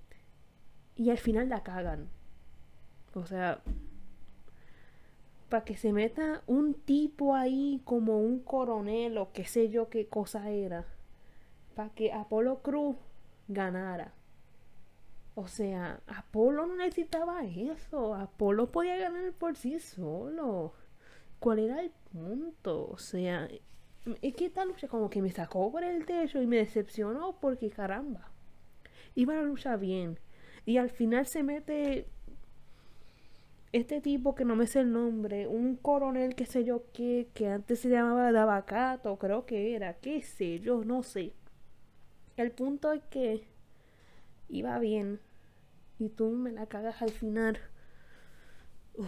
y 0.96 1.10
al 1.10 1.18
final 1.18 1.48
la 1.48 1.62
cagan. 1.62 2.10
O 3.14 3.24
sea, 3.24 3.62
para 5.48 5.64
que 5.64 5.76
se 5.76 5.92
meta 5.92 6.42
un 6.46 6.74
tipo 6.74 7.34
ahí 7.34 7.80
como 7.84 8.20
un 8.20 8.40
coronel 8.40 9.18
o 9.18 9.32
qué 9.32 9.44
sé 9.44 9.70
yo 9.70 9.88
qué 9.88 10.06
cosa 10.06 10.50
era, 10.50 10.84
para 11.74 11.90
que 11.90 12.12
Apolo 12.12 12.60
Cruz 12.62 12.96
ganara. 13.48 14.12
O 15.34 15.46
sea, 15.46 16.00
Apolo 16.06 16.66
no 16.66 16.76
necesitaba 16.76 17.44
eso, 17.44 18.14
Apolo 18.14 18.70
podía 18.72 18.96
ganar 18.96 19.32
por 19.32 19.56
sí 19.56 19.78
solo. 19.78 20.74
¿Cuál 21.38 21.60
era 21.60 21.80
el 21.80 21.92
punto? 22.12 22.88
O 22.90 22.98
sea, 22.98 23.48
es 24.22 24.34
que 24.34 24.46
esta 24.46 24.64
lucha 24.64 24.88
como 24.88 25.08
que 25.08 25.22
me 25.22 25.30
sacó 25.30 25.70
por 25.70 25.84
el 25.84 26.04
techo 26.04 26.42
y 26.42 26.46
me 26.46 26.56
decepcionó 26.56 27.38
porque 27.40 27.70
caramba, 27.70 28.32
iba 29.14 29.34
la 29.34 29.42
lucha 29.42 29.76
bien. 29.76 30.18
Y 30.66 30.78
al 30.78 30.90
final 30.90 31.26
se 31.26 31.42
mete 31.42 32.08
este 33.72 34.00
tipo 34.00 34.34
que 34.34 34.44
no 34.44 34.56
me 34.56 34.66
sé 34.66 34.80
el 34.80 34.92
nombre, 34.92 35.46
un 35.46 35.76
coronel 35.76 36.34
que 36.34 36.46
sé 36.46 36.64
yo 36.64 36.84
que, 36.92 37.28
que 37.34 37.48
antes 37.48 37.80
se 37.80 37.88
llamaba 37.88 38.32
Dabacato, 38.32 39.18
creo 39.18 39.44
que 39.46 39.74
era, 39.74 39.94
qué 39.94 40.22
sé 40.22 40.60
yo, 40.60 40.84
no 40.84 41.02
sé. 41.02 41.32
El 42.36 42.52
punto 42.52 42.92
es 42.92 43.02
que 43.10 43.44
iba 44.48 44.78
bien 44.78 45.20
y 45.98 46.08
tú 46.08 46.30
me 46.30 46.52
la 46.52 46.66
cagas 46.66 47.02
al 47.02 47.10
final. 47.10 47.58
Uy, 48.96 49.06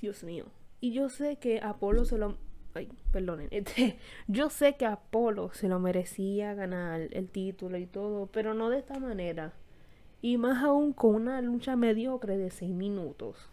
Dios 0.00 0.24
mío. 0.24 0.46
Y 0.80 0.92
yo 0.92 1.08
sé 1.08 1.36
que 1.36 1.60
Apolo 1.60 2.04
se 2.04 2.18
lo... 2.18 2.36
Ay, 2.74 2.88
perdonen. 3.12 3.48
Este, 3.52 3.98
yo 4.26 4.48
sé 4.50 4.76
que 4.76 4.86
Apolo 4.86 5.52
se 5.52 5.68
lo 5.68 5.80
merecía 5.80 6.54
ganar 6.54 7.08
el 7.12 7.28
título 7.28 7.76
y 7.78 7.86
todo, 7.86 8.26
pero 8.26 8.54
no 8.54 8.70
de 8.70 8.78
esta 8.78 8.98
manera. 8.98 9.52
Y 10.22 10.36
más 10.38 10.62
aún 10.64 10.92
con 10.92 11.14
una 11.14 11.40
lucha 11.42 11.76
mediocre 11.76 12.38
de 12.38 12.50
6 12.50 12.70
minutos. 12.70 13.50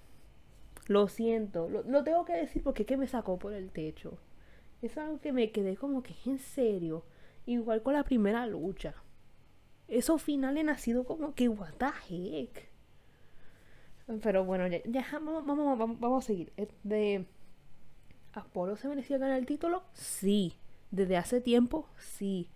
Lo 0.88 1.08
siento, 1.08 1.68
lo, 1.70 2.04
tengo 2.04 2.26
que 2.26 2.34
decir 2.34 2.62
porque 2.62 2.84
es 2.84 2.88
que 2.88 2.98
me 2.98 3.08
sacó 3.08 3.38
por 3.38 3.54
el 3.54 3.72
techo. 3.72 4.18
Es 4.82 4.98
algo 4.98 5.20
que 5.20 5.32
me 5.32 5.52
quedé 5.52 5.78
como 5.78 6.04
que 6.04 6.14
en 6.26 6.38
serio. 6.38 7.04
Igual 7.48 7.82
con 7.82 7.94
la 7.94 8.04
primera 8.04 8.46
lucha. 8.46 8.96
Esos 9.88 10.22
finales 10.22 10.68
han 10.68 10.78
sido 10.78 11.04
como 11.06 11.34
que 11.34 11.48
what 11.50 11.74
the 11.78 11.86
heck. 12.10 12.70
Pero 14.22 14.46
bueno, 14.46 14.68
ya, 14.68 15.08
vamos, 15.14 15.46
vamos, 15.46 16.00
vamos, 16.00 16.24
a 16.24 16.28
seguir. 16.28 16.54
De 16.84 17.26
¿Apolo 18.34 18.76
se 18.76 18.88
merecía 18.88 19.18
ganar 19.18 19.40
el 19.40 19.46
título? 19.46 19.84
Sí. 19.94 20.58
Desde 20.92 21.18
hace 21.18 21.42
tiempo, 21.42 21.88
sí. 21.98 22.50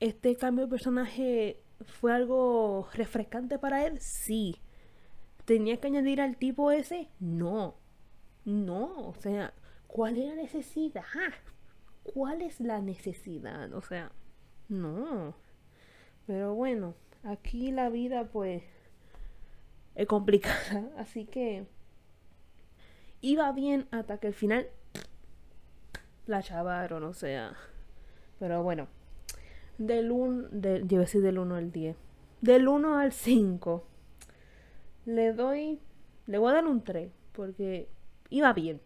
¿Este 0.00 0.36
cambio 0.36 0.64
de 0.66 0.70
personaje 0.70 1.62
fue 1.84 2.12
algo 2.12 2.88
refrescante 2.94 3.58
para 3.58 3.86
él? 3.86 4.00
Sí. 4.00 4.56
¿Tenía 5.46 5.76
que 5.76 5.86
añadir 5.86 6.20
al 6.20 6.36
tipo 6.36 6.72
ese? 6.72 7.08
No. 7.20 7.76
No, 8.44 9.08
o 9.08 9.14
sea, 9.14 9.54
¿cuál 9.86 10.18
es 10.18 10.26
la 10.26 10.34
necesidad? 10.34 11.02
¿Cuál 12.02 12.42
es 12.42 12.60
la 12.60 12.80
necesidad? 12.80 13.72
O 13.72 13.80
sea, 13.80 14.10
no. 14.68 15.34
Pero 16.26 16.54
bueno, 16.54 16.94
aquí 17.22 17.70
la 17.70 17.88
vida 17.90 18.24
pues 18.24 18.64
es 19.94 20.06
complicada, 20.06 20.90
así 20.98 21.26
que 21.26 21.66
iba 23.20 23.50
bien 23.52 23.86
hasta 23.92 24.18
que 24.18 24.28
al 24.28 24.34
final 24.34 24.68
la 26.26 26.42
chavaron, 26.42 27.04
o 27.04 27.14
sea. 27.14 27.54
Pero 28.40 28.64
bueno, 28.64 28.88
del 29.78 30.10
1, 30.10 30.48
yo 30.86 31.00
decir 31.00 31.22
del 31.22 31.38
1 31.38 31.54
al 31.54 31.70
10. 31.70 31.96
Del 32.40 32.66
1 32.66 32.98
al 32.98 33.12
5 33.12 33.86
le 35.06 35.32
doy, 35.32 35.80
le 36.26 36.38
voy 36.38 36.50
a 36.50 36.54
dar 36.54 36.66
un 36.66 36.82
3, 36.82 37.10
porque 37.32 37.88
iba 38.28 38.52
bien. 38.52 38.80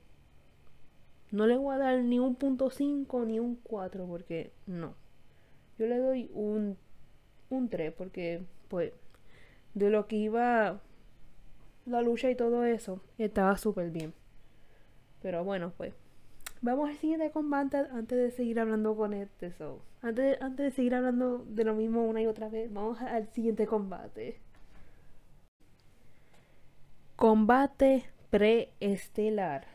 No 1.33 1.47
le 1.47 1.57
voy 1.57 1.75
a 1.75 1.79
dar 1.79 1.99
ni 2.03 2.19
un 2.19 2.37
punto 2.37 2.71
5 2.71 3.25
ni 3.25 3.41
un 3.41 3.57
4, 3.57 4.07
porque 4.07 4.53
no. 4.67 4.95
Yo 5.79 5.87
le 5.87 5.99
doy 5.99 6.31
un, 6.35 6.77
un 7.49 7.69
3, 7.69 7.93
porque 7.93 8.45
pues 8.69 8.93
de 9.75 9.91
lo 9.91 10.07
que 10.07 10.17
iba 10.17 10.81
la 11.87 12.03
lucha 12.03 12.31
y 12.31 12.35
todo 12.35 12.65
eso, 12.65 13.01
estaba 13.19 13.57
súper 13.57 13.91
bien. 13.91 14.13
Pero 15.23 15.45
bueno, 15.45 15.73
pues 15.77 15.95
vamos 16.61 16.91
al 16.91 16.97
siguiente 16.97 17.31
combate 17.31 17.79
antes 17.79 18.19
de 18.19 18.31
seguir 18.31 18.61
hablando 18.61 18.97
con 18.97 19.13
este. 19.15 19.53
So. 19.53 19.81
Antes, 20.03 20.41
antes 20.41 20.65
de 20.67 20.71
seguir 20.71 20.95
hablando 20.95 21.45
de 21.49 21.65
lo 21.65 21.75
mismo 21.75 22.05
una 22.05 22.23
y 22.23 22.27
otra 22.27 22.49
vez, 22.49 22.73
vamos 22.73 23.01
al 23.01 23.29
siguiente 23.29 23.67
combate. 23.67 24.39
Combate 27.21 28.07
preestelar. 28.31 29.67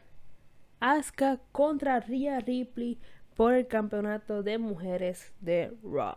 Asuka 0.79 1.39
contra 1.51 1.99
Rhea 1.99 2.39
Ripley 2.39 2.97
por 3.36 3.53
el 3.53 3.67
campeonato 3.67 4.41
de 4.41 4.58
mujeres 4.58 5.31
de 5.41 5.71
Raw. 5.84 6.15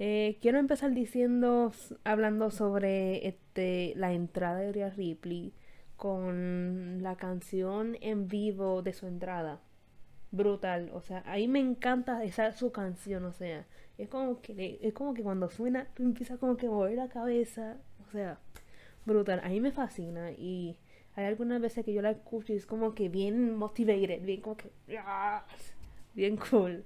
Eh, 0.00 0.36
quiero 0.42 0.58
empezar 0.58 0.92
diciendo, 0.94 1.70
hablando 2.02 2.50
sobre 2.50 3.28
este, 3.28 3.92
la 3.94 4.14
entrada 4.14 4.58
de 4.58 4.72
Rhea 4.72 4.90
Ripley 4.90 5.54
con 5.96 7.04
la 7.04 7.14
canción 7.14 7.96
en 8.00 8.26
vivo 8.26 8.82
de 8.82 8.94
su 8.94 9.06
entrada. 9.06 9.60
Brutal, 10.32 10.90
o 10.92 11.02
sea, 11.02 11.22
ahí 11.26 11.46
me 11.46 11.60
encanta 11.60 12.24
esa 12.24 12.50
su 12.50 12.72
canción, 12.72 13.26
o 13.26 13.32
sea, 13.32 13.64
es 13.96 14.08
como 14.08 14.40
que 14.40 14.80
es 14.82 14.92
como 14.92 15.14
que 15.14 15.22
cuando 15.22 15.48
suena 15.50 15.86
tú 15.94 16.02
empiezas 16.02 16.40
como 16.40 16.56
que 16.56 16.68
mover 16.68 16.96
la 16.96 17.08
cabeza, 17.08 17.76
o 18.04 18.10
sea, 18.10 18.40
brutal. 19.06 19.40
A 19.42 19.48
mí 19.48 19.60
me 19.60 19.72
fascina 19.72 20.32
y 20.32 20.78
hay 21.14 21.24
algunas 21.24 21.60
veces 21.60 21.84
que 21.84 21.94
yo 21.94 22.02
la 22.02 22.10
escucho 22.10 22.52
y 22.52 22.56
es 22.56 22.66
como 22.66 22.94
que 22.94 23.08
bien 23.08 23.56
motivated, 23.56 24.22
bien 24.22 24.42
como 24.42 24.56
que 24.56 24.70
bien 26.14 26.36
cool. 26.36 26.84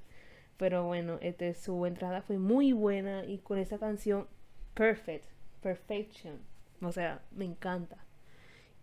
Pero 0.56 0.84
bueno, 0.84 1.18
este 1.20 1.54
su 1.54 1.86
entrada 1.86 2.22
fue 2.22 2.38
muy 2.38 2.72
buena 2.72 3.24
y 3.24 3.38
con 3.38 3.58
esa 3.58 3.78
canción 3.78 4.28
perfect, 4.74 5.24
perfection. 5.62 6.38
O 6.82 6.92
sea, 6.92 7.22
me 7.32 7.44
encanta. 7.44 8.04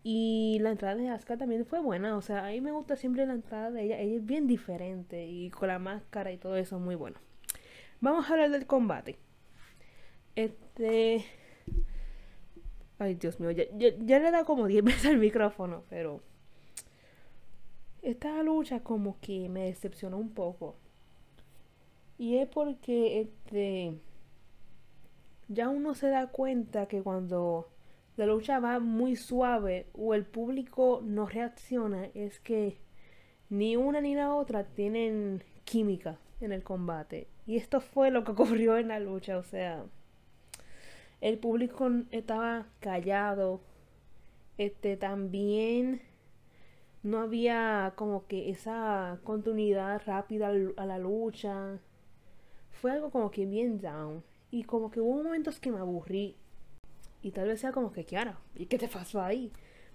Y 0.04 0.60
la 0.62 0.71
entrada 0.71 0.95
de 0.95 1.10
Asuka 1.10 1.38
también 1.38 1.65
fue 1.65 1.80
buena, 1.82 2.15
o 2.15 2.21
sea, 2.21 2.45
a 2.45 2.50
mí 2.52 2.62
me 2.62 2.71
gusta 2.71 2.95
siempre 2.95 3.26
la 3.26 3.34
entrada 3.34 3.71
de 3.71 3.84
ella, 3.84 4.00
ella 4.00 4.15
es 4.15 4.26
bien 4.26 4.47
diferente 4.47 5.26
y 5.26 5.50
con 5.50 5.67
la 5.67 5.80
máscara 5.80 6.32
y 6.32 6.38
todo 6.38 6.56
eso 6.56 6.80
muy 6.80 6.95
bueno. 6.95 7.19
Vamos 8.00 8.30
a 8.30 8.34
hablar 8.34 8.52
del 8.52 8.65
combate. 8.65 9.17
Este 10.36 11.26
Ay, 13.00 13.16
Dios 13.16 13.40
mío, 13.40 13.52
ya, 13.52 13.66
le 14.20 14.32
da 14.32 14.44
como 14.44 14.68
10 14.68 14.84
veces 14.84 15.06
al 15.06 15.18
micrófono, 15.18 15.84
pero 15.90 16.22
esta 18.02 18.42
lucha 18.44 18.82
como 18.82 19.20
que 19.20 19.50
me 19.50 19.66
decepcionó 19.66 20.18
un 20.18 20.34
poco. 20.34 20.76
Y 22.18 22.38
es 22.38 22.48
porque 22.48 23.22
este 23.22 24.00
ya 25.48 25.70
uno 25.70 25.94
se 25.94 26.10
da 26.10 26.28
cuenta 26.28 26.88
que 26.88 27.02
cuando 27.02 27.70
la 28.18 28.26
lucha 28.26 28.60
va 28.60 28.80
muy 28.80 29.16
suave 29.16 29.88
o 29.94 30.14
el 30.14 30.26
público 30.26 31.02
no 31.04 31.28
reacciona, 31.28 32.06
es 32.14 32.40
que 32.40 32.80
ni 33.50 33.76
una 33.78 34.02
ni 34.02 34.16
la 34.16 34.34
otra 34.34 34.66
tienen 34.66 35.44
química 35.64 36.18
en 36.42 36.52
el 36.52 36.64
combate. 36.64 37.28
Y 37.46 37.58
esto 37.58 37.80
fue 37.80 38.12
lo 38.12 38.24
que 38.24 38.32
ocurrió 38.34 38.78
en 38.78 38.90
la 38.90 39.00
lucha, 39.00 39.38
o 39.38 39.44
sea, 39.44 39.86
el 41.28 41.40
público 41.40 41.90
estaba 42.12 42.68
callado. 42.80 43.62
Este 44.58 44.96
también 44.96 46.02
no 47.04 47.20
había 47.20 47.94
como 47.98 48.28
que 48.28 48.50
esa 48.50 49.20
continuidad 49.26 50.02
rápida 50.06 50.48
a 50.48 50.86
la 50.86 50.98
lucha. 50.98 51.80
Fue 52.72 52.92
algo 52.92 53.10
como 53.12 53.30
que 53.30 53.46
bien 53.46 53.80
down. 53.82 54.24
Y 54.52 54.63
como 54.63 54.90
que 54.90 55.02
hubo 55.02 55.22
momentos 55.22 55.60
que 55.60 55.70
me 55.70 55.80
aburrí. 55.80 56.38
Y 57.22 57.32
tal 57.32 57.50
vez 57.50 57.60
sea 57.60 57.74
como 57.74 57.92
que, 57.92 58.06
Kiara, 58.06 58.40
¿y 58.56 58.68
qué 58.68 58.78
te 58.78 58.88
pasó 58.88 59.22
ahí? 59.22 59.52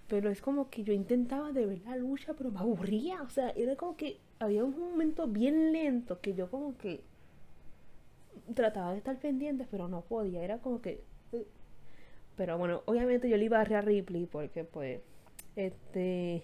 Pero 0.07 0.29
es 0.29 0.39
como 0.39 0.69
que 0.69 0.83
yo 0.83 0.93
intentaba 0.93 1.51
de 1.51 1.65
ver 1.65 1.81
la 1.81 1.95
lucha, 1.95 2.35
pero 2.35 2.51
me 2.51 2.59
aburría. 2.59 3.23
O 3.23 3.29
sea, 3.29 3.49
era 3.51 3.75
como 3.75 3.97
que 3.97 4.19
había 4.37 4.63
un 4.63 4.77
momento 4.77 5.25
bien 5.27 5.71
lento 5.71 6.21
que 6.21 6.35
yo 6.35 6.51
como 6.51 6.77
que 6.77 7.03
trataba 8.53 8.91
de 8.91 8.99
estar 8.99 9.17
pendiente, 9.17 9.65
pero 9.71 9.87
no 9.87 10.01
podía. 10.01 10.43
Era 10.43 10.59
como 10.59 10.79
que 10.79 11.01
pero 12.35 12.57
bueno, 12.57 12.81
obviamente 12.85 13.29
yo 13.29 13.37
le 13.37 13.45
iba 13.45 13.59
a 13.59 13.63
Rhea 13.63 13.81
Ripley 13.81 14.25
porque 14.25 14.63
pues 14.63 15.01
este 15.55 16.43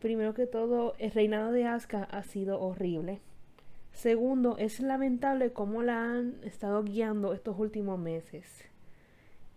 primero 0.00 0.34
que 0.34 0.46
todo, 0.46 0.94
el 0.98 1.12
reinado 1.12 1.52
de 1.52 1.66
Asuka 1.66 2.04
ha 2.04 2.22
sido 2.22 2.60
horrible. 2.60 3.20
Segundo, 3.92 4.56
es 4.58 4.80
lamentable 4.80 5.52
cómo 5.52 5.82
la 5.82 6.02
han 6.02 6.40
estado 6.44 6.82
guiando 6.82 7.32
estos 7.34 7.58
últimos 7.58 7.98
meses. 7.98 8.64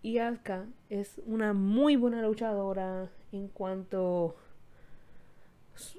Y 0.02 0.18
Asuka 0.18 0.68
es 0.90 1.22
una 1.26 1.54
muy 1.54 1.96
buena 1.96 2.22
luchadora 2.22 3.10
en 3.32 3.48
cuanto 3.48 4.36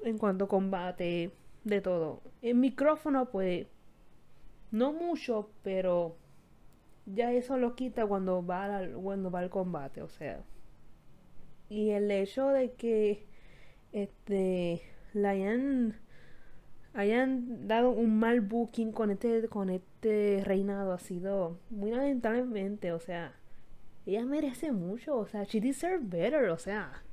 en 0.03 0.17
cuanto 0.17 0.47
combate 0.47 1.31
de 1.63 1.81
todo. 1.81 2.21
El 2.41 2.55
micrófono 2.55 3.29
pues 3.29 3.67
no 4.71 4.93
mucho, 4.93 5.49
pero 5.63 6.15
ya 7.05 7.31
eso 7.31 7.57
lo 7.57 7.75
quita 7.75 8.05
cuando 8.05 8.45
va 8.45 8.77
al, 8.77 8.93
cuando 8.93 9.31
va 9.31 9.39
al 9.39 9.49
combate, 9.49 10.01
o 10.01 10.09
sea. 10.09 10.41
Y 11.69 11.91
el 11.91 12.09
hecho 12.11 12.47
de 12.49 12.73
que 12.73 13.25
este 13.91 14.81
la 15.13 15.29
hayan 15.31 15.95
hayan 16.93 17.67
dado 17.67 17.91
un 17.91 18.19
mal 18.19 18.41
booking 18.41 18.91
con 18.91 19.11
este 19.11 19.47
con 19.49 19.69
este 19.69 20.41
reinado 20.45 20.93
ha 20.93 20.99
sido 20.99 21.59
muy 21.69 21.91
lamentablemente, 21.91 22.91
o 22.91 22.99
sea, 22.99 23.33
ella 24.05 24.25
merece 24.25 24.71
mucho, 24.71 25.17
o 25.17 25.27
sea, 25.27 25.43
she 25.43 25.59
deserves 25.61 26.09
better, 26.09 26.49
o 26.49 26.57
sea, 26.57 27.03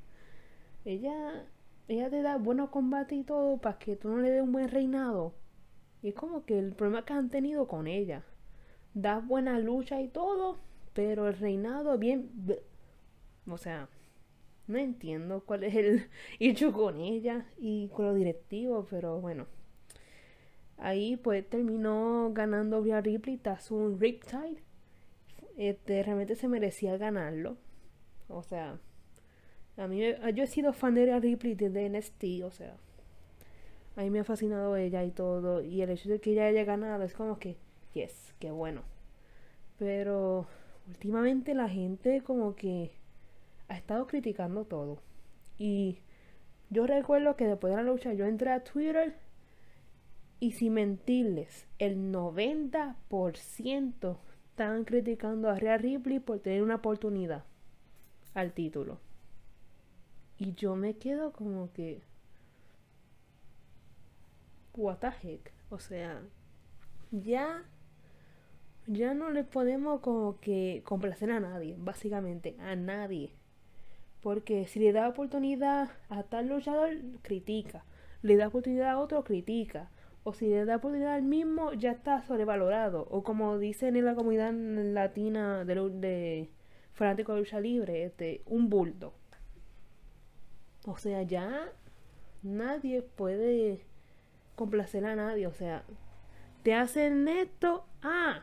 ella 0.85 1.47
ella 1.89 2.11
te 2.11 2.23
da 2.23 2.37
buenos 2.39 2.71
combates 2.71 3.19
y 3.19 3.25
todo 3.25 3.59
para 3.59 3.79
que 3.79 3.97
tú 3.97 4.09
no 4.09 4.19
le 4.19 4.31
des 4.31 4.43
un 4.43 4.53
buen 4.53 4.69
reinado. 4.69 5.35
Y 6.03 6.09
es 6.09 6.15
como 6.15 6.45
que 6.45 6.59
el 6.59 6.73
problema 6.73 7.05
que 7.05 7.13
han 7.13 7.31
tenido 7.31 7.69
con 7.69 7.87
ella. 7.87 8.25
Da 8.95 9.19
buena 9.19 9.59
lucha 9.59 10.01
y 10.01 10.09
todo, 10.09 10.59
pero 10.93 11.29
el 11.29 11.39
reinado 11.39 11.99
bien... 11.99 12.31
O 13.49 13.59
sea, 13.59 13.89
no 14.67 14.79
entiendo 14.79 15.43
cuál 15.45 15.65
es 15.65 15.75
el 15.75 16.09
hecho 16.41 16.73
con 16.73 17.01
ella 17.01 17.47
y 17.59 17.89
con 17.89 18.07
los 18.07 18.17
directivos, 18.17 18.87
pero 18.91 19.21
bueno. 19.21 19.47
Ahí 20.79 21.17
pues 21.17 21.49
terminó 21.49 22.31
ganando 22.33 22.83
Rhea 22.83 23.01
Ripley 23.01 23.37
tras 23.37 23.71
un 23.71 24.01
Riptide. 24.01 24.63
Este, 25.57 26.03
realmente 26.03 26.35
se 26.35 26.49
merecía 26.49 26.97
ganarlo. 26.97 27.57
O 28.29 28.43
sea, 28.43 28.81
a 29.77 29.87
mí 29.87 30.01
yo 30.35 30.45
he 30.45 30.47
sido 30.47 30.73
fan 30.73 30.95
de 30.95 31.07
Rhea 31.07 31.21
Ripley 31.21 31.55
desde 31.55 31.89
NXT, 31.89 32.45
o 32.45 32.51
sea, 32.51 32.77
a 33.97 34.03
mí 34.03 34.11
me 34.11 34.21
ha 34.21 34.25
fascinado 34.25 34.77
ella 34.77 35.05
y 35.05 35.11
todo. 35.11 35.63
Y 35.63 35.83
el 35.83 35.91
hecho 35.91 36.09
de 36.09 36.21
que 36.21 36.33
ella 36.33 36.47
haya 36.47 36.65
ganado 36.65 37.05
es 37.05 37.15
como 37.15 37.39
que, 37.39 37.57
yes, 37.95 38.35
qué 38.39 38.51
bueno. 38.51 38.83
Pero 39.79 40.47
últimamente 40.89 41.55
la 41.55 41.69
gente 41.69 42.23
como 42.23 42.55
que 42.55 42.93
ha 43.69 43.77
estado 43.77 44.07
criticando 44.07 44.65
todo. 44.65 44.99
Y 45.59 45.99
yo 46.71 46.87
recuerdo 46.87 47.37
que 47.37 47.47
después 47.47 47.73
de 47.73 47.77
la 47.77 47.83
lucha 47.83 48.13
yo 48.13 48.27
entré 48.27 48.51
a 48.51 48.65
Twitter 48.65 49.17
y 50.41 50.53
sin 50.53 50.75
mentirles, 50.75 51.67
el 51.79 52.13
90% 52.13 54.17
estaban 54.51 54.85
criticando 54.85 55.49
a 55.49 55.57
Rhea 55.57 55.79
Ripley 55.79 56.19
por 56.19 56.41
tener 56.41 56.63
una 56.63 56.77
oportunidad 56.77 57.45
al 58.35 58.53
título. 58.53 58.99
Y 60.39 60.55
yo 60.55 60.77
me 60.77 60.97
quedo 60.97 61.33
como 61.33 61.73
que 61.73 62.03
what 64.75 64.99
the 64.99 65.11
heck. 65.23 65.53
O 65.71 65.79
sea, 65.79 66.23
ya 67.11 67.65
ya 68.87 69.15
no 69.15 69.31
le 69.31 69.45
podemos 69.45 70.01
como 70.01 70.39
que 70.41 70.83
complacer 70.85 71.31
a 71.31 71.41
nadie, 71.41 71.77
básicamente, 71.79 72.57
a 72.61 72.77
nadie. 72.77 73.33
Porque 74.21 74.67
si 74.67 74.79
le 74.81 74.93
da 74.93 75.09
oportunidad 75.09 75.91
a 76.09 76.23
tal 76.23 76.49
luchador, 76.49 76.91
critica. 77.23 77.85
Le 78.23 78.37
da 78.37 78.49
oportunidad 78.49 78.91
a 78.91 78.99
otro, 78.99 79.25
critica. 79.25 79.91
O 80.25 80.33
si 80.33 80.49
le 80.49 80.65
da 80.65 80.77
oportunidad 80.77 81.15
al 81.15 81.23
mismo, 81.23 81.73
ya 81.73 81.91
está 81.91 82.23
sobrevalorado. 82.23 83.07
O 83.11 83.25
como 83.25 83.59
dicen 83.59 83.97
en 83.97 84.05
la 84.05 84.15
comunidad 84.15 84.53
latina 84.53 85.65
de, 85.65 85.75
de 85.75 86.51
fanáticos 86.93 87.35
de 87.35 87.41
lucha 87.41 87.61
libre, 87.61 88.05
este, 88.05 88.43
un 88.47 88.71
bulto. 88.71 89.13
O 90.87 90.97
sea, 90.97 91.23
ya 91.23 91.73
nadie 92.43 93.03
puede 93.03 93.85
complacer 94.55 95.05
a 95.05 95.17
nadie. 95.17 95.49
O 95.49 95.53
sea, 95.53 95.83
te 96.63 96.75
hacen 96.75 97.27
esto, 97.27 97.85
ah, 98.03 98.43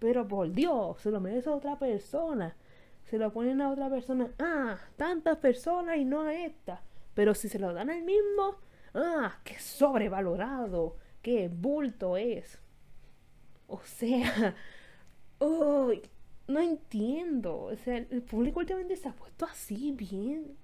pero 0.00 0.26
por 0.26 0.50
Dios, 0.50 1.00
se 1.00 1.10
lo 1.10 1.20
merece 1.20 1.50
a 1.50 1.54
otra 1.54 1.78
persona. 1.78 2.56
Se 3.04 3.18
lo 3.18 3.32
ponen 3.32 3.60
a 3.60 3.70
otra 3.70 3.88
persona, 3.90 4.30
ah, 4.38 4.78
tantas 4.96 5.36
personas 5.38 5.98
y 5.98 6.04
no 6.04 6.22
a 6.22 6.34
esta. 6.34 6.82
Pero 7.14 7.34
si 7.34 7.48
se 7.48 7.58
lo 7.58 7.72
dan 7.74 7.90
al 7.90 8.02
mismo, 8.02 8.56
ah, 8.94 9.38
qué 9.44 9.58
sobrevalorado, 9.58 10.96
qué 11.22 11.48
bulto 11.48 12.16
es. 12.16 12.58
O 13.68 13.80
sea, 13.84 14.54
no 15.40 16.60
entiendo. 16.60 17.64
O 17.64 17.76
sea, 17.76 17.98
el 17.98 18.22
público 18.22 18.60
últimamente 18.60 18.96
se 18.96 19.08
ha 19.08 19.12
puesto 19.12 19.44
así, 19.44 19.92
bien. 19.92 20.56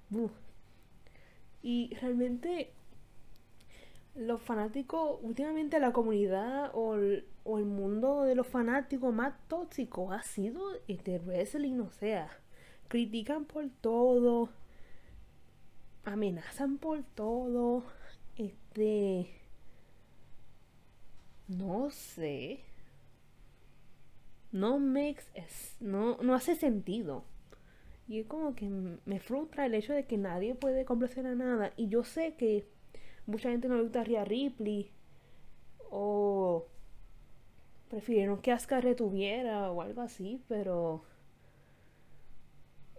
Y 1.62 1.94
realmente 2.00 2.72
los 4.16 4.40
fanáticos, 4.40 5.18
últimamente 5.22 5.78
la 5.78 5.92
comunidad 5.92 6.70
o 6.74 6.94
el, 6.94 7.24
mundo 7.44 8.22
de 8.22 8.34
los 8.34 8.46
fanáticos 8.46 9.14
más 9.14 9.34
tóxicos 9.48 10.12
ha 10.12 10.22
sido 10.22 10.60
este 10.88 11.18
wrestling, 11.18 11.80
o 11.80 11.90
sea, 11.90 12.28
critican 12.88 13.44
por 13.44 13.68
todo, 13.80 14.48
amenazan 16.04 16.78
por 16.78 17.02
todo, 17.02 17.84
este, 18.36 19.30
no 21.48 21.90
sé, 21.90 22.60
no 24.50 24.78
makes, 24.78 25.24
no, 25.80 26.16
no 26.22 26.34
hace 26.34 26.56
sentido. 26.56 27.24
Y 28.08 28.20
es 28.20 28.26
como 28.26 28.54
que 28.54 28.68
me 28.68 29.20
frustra 29.20 29.66
el 29.66 29.74
hecho 29.74 29.92
de 29.92 30.06
que 30.06 30.16
nadie 30.16 30.54
puede 30.54 30.84
complacer 30.84 31.26
a 31.26 31.34
nada. 31.34 31.72
Y 31.76 31.88
yo 31.88 32.04
sé 32.04 32.34
que 32.36 32.68
mucha 33.26 33.50
gente 33.50 33.68
no 33.68 33.76
le 33.76 33.82
gusta 33.82 34.00
a 34.00 34.24
Ripley. 34.24 34.90
O 35.90 36.66
prefirieron 37.88 38.40
que 38.40 38.52
Asuka 38.52 38.80
retuviera 38.80 39.70
o 39.70 39.82
algo 39.82 40.02
así. 40.02 40.40
Pero 40.48 41.02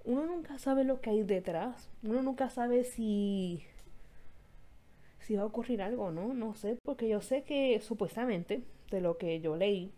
uno 0.05 0.25
nunca 0.25 0.59
sabe 0.59 0.83
lo 0.83 1.01
que 1.01 1.09
hay 1.09 1.23
detrás. 1.23 1.89
Uno 2.03 2.21
nunca 2.21 2.49
sabe 2.49 2.83
si 2.83 3.65
si 5.27 5.35
va 5.35 5.41
a 5.41 5.45
ocurrir 5.45 5.81
algo, 5.81 6.09
¿no? 6.09 6.33
No 6.33 6.55
sé, 6.55 6.77
porque 6.83 7.09
yo 7.09 7.19
sé 7.21 7.43
que 7.43 7.81
supuestamente, 7.81 8.63
de 8.89 9.01
lo 9.01 9.17
que 9.17 9.41
yo 9.41 9.57
leí 9.57 9.91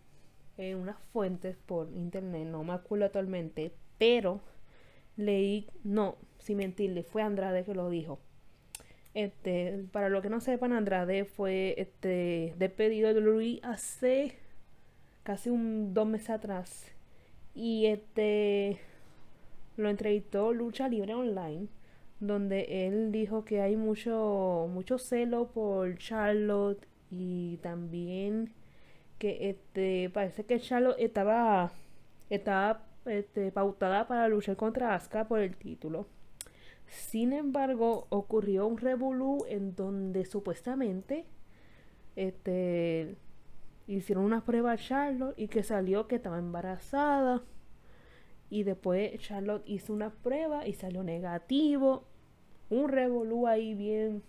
en 0.58 0.76
unas 0.76 0.98
fuentes 1.12 1.56
por 1.56 1.88
internet, 1.92 2.48
no 2.48 2.64
me 2.64 2.72
acuerdo 2.72 3.04
actualmente, 3.04 3.72
pero 3.96 4.40
leí, 5.16 5.68
no, 5.84 6.16
sin 6.40 6.56
mentirle, 6.56 7.04
fue 7.04 7.22
Andrade 7.22 7.64
que 7.64 7.74
lo 7.74 7.88
dijo. 7.90 8.18
Este, 9.14 9.84
para 9.92 10.08
lo 10.08 10.22
que 10.22 10.30
no 10.30 10.40
sepan, 10.40 10.72
Andrade 10.72 11.24
fue 11.24 11.74
este 11.78 12.54
despedido 12.58 13.12
de 13.12 13.20
Luis 13.20 13.60
hace 13.62 14.36
casi 15.22 15.50
un 15.50 15.94
dos 15.94 16.06
meses 16.06 16.30
atrás. 16.30 16.92
Y 17.54 17.86
este 17.86 18.78
lo 19.76 19.88
entrevistó 19.88 20.52
Lucha 20.52 20.88
Libre 20.88 21.14
Online, 21.14 21.68
donde 22.20 22.86
él 22.86 23.12
dijo 23.12 23.44
que 23.44 23.60
hay 23.60 23.76
mucho, 23.76 24.68
mucho 24.70 24.98
celo 24.98 25.48
por 25.48 25.96
Charlotte 25.98 26.86
y 27.10 27.56
también 27.58 28.52
que 29.18 29.50
este 29.50 30.10
parece 30.10 30.44
que 30.44 30.60
Charlotte 30.60 30.96
estaba 31.00 31.72
estaba 32.30 32.84
este, 33.06 33.50
pautada 33.52 34.06
para 34.08 34.28
luchar 34.28 34.56
contra 34.56 34.94
Asuka 34.94 35.26
por 35.28 35.40
el 35.40 35.56
título. 35.56 36.06
Sin 36.90 37.32
embargo, 37.32 38.08
ocurrió 38.10 38.66
un 38.66 38.76
revolú 38.76 39.44
en 39.48 39.76
donde 39.76 40.24
supuestamente 40.24 41.24
este, 42.16 43.16
hicieron 43.86 44.24
una 44.24 44.44
prueba 44.44 44.72
a 44.72 44.76
Charlotte 44.76 45.38
y 45.38 45.46
que 45.46 45.62
salió 45.62 46.08
que 46.08 46.16
estaba 46.16 46.38
embarazada. 46.38 47.42
Y 48.50 48.64
después 48.64 49.16
Charlotte 49.20 49.62
hizo 49.66 49.92
una 49.92 50.10
prueba 50.10 50.66
y 50.66 50.72
salió 50.72 51.04
negativo. 51.04 52.04
Un 52.70 52.88
revolú 52.88 53.46
ahí 53.46 53.74
bien. 53.74 54.22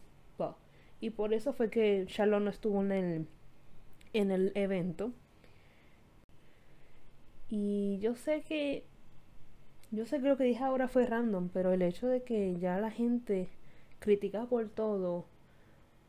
Y 1.00 1.10
por 1.10 1.34
eso 1.34 1.52
fue 1.52 1.72
que 1.72 2.06
Charlotte 2.06 2.44
no 2.44 2.52
estuvo 2.52 2.80
en 2.82 2.92
el, 2.92 3.28
en 4.14 4.30
el 4.30 4.52
evento. 4.54 5.12
Y 7.50 7.98
yo 8.00 8.16
sé 8.16 8.44
que. 8.44 8.86
Yo 9.92 10.06
sé 10.06 10.22
que 10.22 10.28
lo 10.30 10.38
que 10.38 10.46
dije 10.46 10.64
ahora 10.64 10.88
fue 10.88 11.06
random, 11.06 11.50
pero 11.50 11.74
el 11.74 11.82
hecho 11.82 12.08
de 12.08 12.24
que 12.24 12.58
ya 12.60 12.78
la 12.80 12.92
gente 12.92 13.50
critica 14.00 14.46
por 14.46 14.70
todo, 14.70 15.26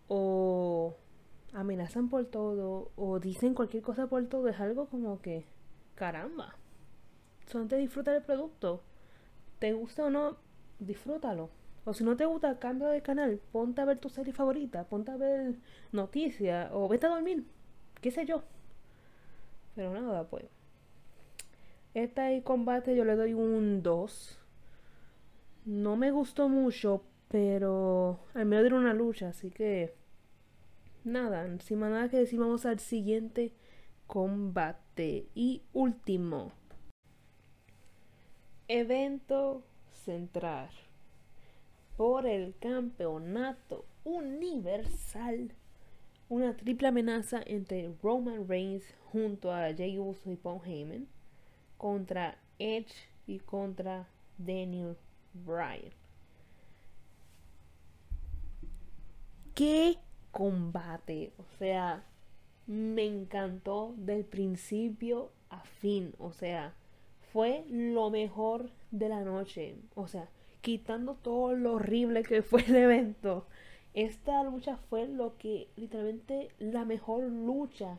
o 0.08 0.94
amenazan 1.52 2.08
por 2.08 2.26
todo, 2.26 2.92
o 2.96 3.18
dicen 3.18 3.54
cualquier 3.54 3.82
cosa 3.82 4.06
por 4.06 4.24
todo, 4.26 4.48
es 4.48 4.60
algo 4.60 4.86
como 4.86 5.20
que. 5.20 5.46
Caramba. 5.96 6.54
Son 7.46 7.68
te 7.68 7.76
disfruta 7.76 8.14
el 8.14 8.22
producto. 8.22 8.82
Te 9.58 9.72
gusta 9.72 10.04
o 10.04 10.10
no, 10.10 10.36
disfrútalo. 10.78 11.50
O 11.84 11.92
si 11.94 12.04
no 12.04 12.16
te 12.16 12.26
gusta, 12.26 12.58
cambio 12.58 12.88
de 12.88 13.02
canal. 13.02 13.40
Ponte 13.50 13.80
a 13.80 13.84
ver 13.84 13.98
tu 13.98 14.08
serie 14.08 14.32
favorita. 14.32 14.84
Ponte 14.84 15.10
a 15.10 15.16
ver 15.16 15.56
noticias. 15.92 16.70
O 16.72 16.88
vete 16.88 17.06
a 17.06 17.10
dormir. 17.10 17.44
Qué 18.00 18.10
sé 18.10 18.24
yo. 18.26 18.42
Pero 19.74 19.92
nada, 19.92 20.24
pues. 20.28 20.44
Este 21.94 22.42
combate 22.42 22.96
yo 22.96 23.04
le 23.04 23.16
doy 23.16 23.34
un 23.34 23.82
2. 23.82 24.38
No 25.66 25.96
me 25.96 26.10
gustó 26.10 26.48
mucho, 26.48 27.02
pero 27.28 28.18
al 28.32 28.46
menos 28.46 28.64
era 28.64 28.76
una 28.76 28.94
lucha, 28.94 29.28
así 29.28 29.50
que 29.50 29.94
nada, 31.04 31.46
sin 31.60 31.78
más 31.78 31.90
nada 31.90 32.08
que 32.08 32.16
decir, 32.16 32.40
vamos 32.40 32.64
al 32.64 32.78
siguiente 32.78 33.52
combate. 34.06 35.26
Y 35.34 35.62
último, 35.74 36.52
evento 38.68 39.62
central 39.90 40.70
por 41.98 42.26
el 42.26 42.54
campeonato 42.58 43.84
universal. 44.04 45.52
Una 46.30 46.56
triple 46.56 46.88
amenaza 46.88 47.42
entre 47.44 47.94
Roman 48.02 48.48
Reigns 48.48 48.94
junto 49.12 49.52
a 49.52 49.74
Jey 49.74 49.98
Uso 49.98 50.30
y 50.30 50.36
Paul 50.36 50.62
Heyman 50.64 51.06
contra 51.82 52.38
Edge 52.60 52.94
y 53.26 53.40
contra 53.40 54.06
Daniel 54.38 54.96
Bryan. 55.34 55.90
¿Qué 59.52 59.98
combate? 60.30 61.32
O 61.38 61.44
sea, 61.58 62.04
me 62.68 63.04
encantó 63.04 63.94
del 63.96 64.24
principio 64.24 65.32
a 65.50 65.64
fin. 65.64 66.14
O 66.20 66.32
sea, 66.32 66.72
fue 67.32 67.64
lo 67.68 68.10
mejor 68.10 68.70
de 68.92 69.08
la 69.08 69.24
noche. 69.24 69.74
O 69.96 70.06
sea, 70.06 70.28
quitando 70.60 71.14
todo 71.16 71.52
lo 71.56 71.74
horrible 71.74 72.22
que 72.22 72.42
fue 72.42 72.64
el 72.64 72.76
evento. 72.76 73.44
Esta 73.92 74.44
lucha 74.44 74.76
fue 74.88 75.08
lo 75.08 75.36
que 75.36 75.66
literalmente 75.74 76.48
la 76.60 76.84
mejor 76.84 77.24
lucha 77.24 77.98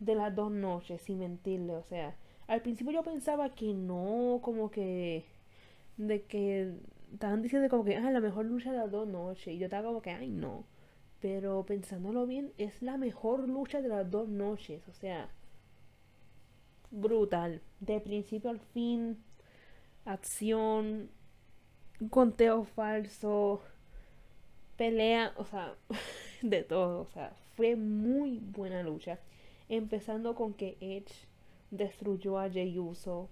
de 0.00 0.16
las 0.16 0.34
dos 0.34 0.50
noches, 0.50 1.00
sin 1.02 1.20
mentirle. 1.20 1.76
O 1.76 1.84
sea, 1.84 2.16
al 2.50 2.62
principio 2.62 2.92
yo 2.92 3.02
pensaba 3.04 3.50
que 3.50 3.72
no, 3.74 4.40
como 4.42 4.70
que 4.72 5.24
de 5.96 6.22
que 6.22 6.74
estaban 7.12 7.42
diciendo 7.42 7.68
como 7.68 7.84
que 7.84 7.96
ah, 7.96 8.10
la 8.10 8.20
mejor 8.20 8.44
lucha 8.46 8.72
de 8.72 8.78
las 8.78 8.90
dos 8.90 9.06
noches. 9.08 9.54
Y 9.54 9.58
yo 9.58 9.66
estaba 9.66 9.86
como 9.86 10.02
que, 10.02 10.10
ay 10.10 10.30
no. 10.30 10.64
Pero 11.20 11.64
pensándolo 11.64 12.26
bien, 12.26 12.52
es 12.58 12.82
la 12.82 12.96
mejor 12.96 13.48
lucha 13.48 13.80
de 13.82 13.88
las 13.88 14.10
dos 14.10 14.28
noches. 14.28 14.82
O 14.88 14.92
sea, 14.94 15.28
brutal. 16.90 17.62
De 17.78 18.00
principio 18.00 18.50
al 18.50 18.58
fin, 18.60 19.22
acción, 20.04 21.08
conteo 22.10 22.64
falso, 22.64 23.62
pelea, 24.76 25.32
o 25.36 25.44
sea, 25.44 25.74
de 26.42 26.64
todo. 26.64 27.02
O 27.02 27.10
sea, 27.12 27.32
fue 27.56 27.76
muy 27.76 28.38
buena 28.40 28.82
lucha. 28.82 29.20
Empezando 29.68 30.34
con 30.34 30.54
que 30.54 30.76
Edge 30.80 31.29
destruyó 31.70 32.38
a 32.38 32.50
Jey 32.50 32.78
Uso. 32.78 33.30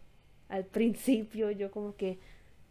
Al 0.48 0.64
principio 0.78 1.50
yo 1.50 1.70
como 1.70 1.96
que, 1.96 2.18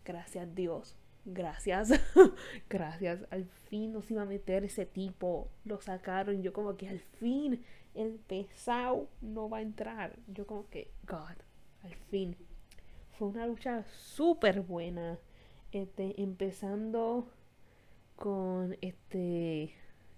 gracias 0.06 0.54
Dios, 0.56 0.98
gracias, 1.26 1.92
gracias, 2.70 3.26
al 3.30 3.46
fin 3.70 3.94
nos 3.94 4.10
iba 4.10 4.22
a 4.22 4.26
meter 4.26 4.64
ese 4.64 4.86
tipo, 4.86 5.50
lo 5.66 5.82
sacaron, 5.82 6.42
yo 6.42 6.54
como 6.54 6.78
que 6.78 6.88
al 6.88 7.00
fin 7.00 7.64
el 7.94 8.20
pesado 8.28 9.10
no 9.22 9.50
va 9.50 9.58
a 9.58 9.62
entrar, 9.62 10.18
yo 10.28 10.46
como 10.46 10.68
que, 10.70 10.92
God, 11.08 11.38
al 11.84 11.96
fin. 12.10 12.36
Fue 13.18 13.30
una 13.30 13.48
lucha 13.48 13.84
súper 13.86 14.62
buena, 14.62 15.18
este, 15.72 16.22
empezando 16.22 17.28
con 18.16 18.78
este, 18.82 19.74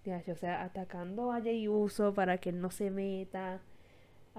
o 0.06 0.36
sea, 0.36 0.64
atacando 0.64 1.32
a 1.32 1.42
Jey 1.42 1.68
Uso 1.68 2.14
para 2.14 2.38
que 2.38 2.50
él 2.50 2.60
no 2.60 2.72
se 2.72 2.92
meta, 2.92 3.62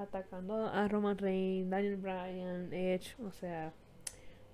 atacando 0.01 0.67
a 0.67 0.89
Roman 0.89 1.19
Reigns, 1.19 1.71
Daniel 1.71 1.97
Bryan, 1.97 2.73
Edge, 2.73 3.15
o 3.23 3.31
sea, 3.31 3.73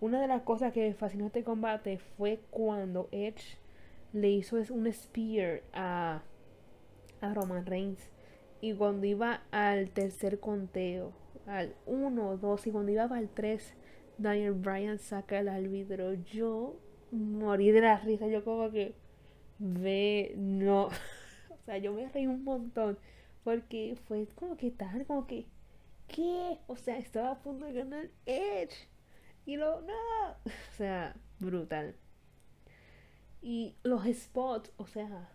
una 0.00 0.20
de 0.20 0.28
las 0.28 0.42
cosas 0.42 0.72
que 0.72 0.92
fascinó 0.94 1.26
este 1.26 1.44
combate 1.44 1.98
fue 1.98 2.40
cuando 2.50 3.08
Edge 3.12 3.58
le 4.12 4.30
hizo 4.30 4.56
un 4.70 4.92
spear 4.92 5.62
a, 5.72 6.22
a 7.20 7.34
Roman 7.34 7.64
Reigns. 7.64 8.10
Y 8.60 8.74
cuando 8.74 9.06
iba 9.06 9.42
al 9.50 9.90
tercer 9.90 10.40
conteo, 10.40 11.12
al 11.46 11.74
1, 11.86 12.38
2 12.38 12.66
y 12.66 12.70
cuando 12.70 12.92
iba 12.92 13.04
al 13.04 13.28
3, 13.28 13.74
Daniel 14.18 14.52
Bryan 14.52 14.98
saca 14.98 15.38
el 15.38 15.48
árbitro. 15.48 16.14
Yo 16.14 16.76
morí 17.10 17.70
de 17.70 17.80
la 17.80 17.98
risa, 17.98 18.26
yo 18.26 18.44
como 18.44 18.70
que 18.70 18.94
ve, 19.58 20.34
no, 20.36 20.86
o 21.50 21.58
sea, 21.64 21.78
yo 21.78 21.92
me 21.92 22.08
reí 22.08 22.26
un 22.26 22.44
montón 22.44 22.98
porque 23.46 23.96
fue 24.08 24.26
como 24.34 24.56
que 24.56 24.72
tal, 24.72 25.06
como 25.06 25.28
que, 25.28 25.46
¿qué? 26.08 26.58
O 26.66 26.74
sea, 26.74 26.98
estaba 26.98 27.30
a 27.30 27.42
punto 27.42 27.64
de 27.64 27.74
ganar 27.74 28.08
Edge 28.26 28.88
y 29.44 29.56
lo, 29.56 29.82
no. 29.82 29.92
O 30.44 30.76
sea, 30.76 31.14
brutal. 31.38 31.94
Y 33.40 33.76
los 33.84 34.04
spots, 34.04 34.72
o 34.78 34.88
sea, 34.88 35.28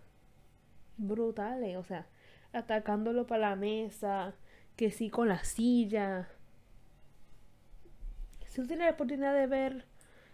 brutales. 0.97 1.77
O 1.77 1.85
sea, 1.85 2.05
atacándolo 2.51 3.27
para 3.27 3.51
la 3.51 3.55
mesa, 3.55 4.35
que 4.75 4.91
sí 4.91 5.09
con 5.09 5.29
la 5.29 5.45
silla. 5.45 6.27
Si 8.45 8.59
tú 8.59 8.67
tienes 8.67 8.87
la 8.87 8.91
oportunidad 8.91 9.33
de 9.33 9.47
ver 9.47 9.85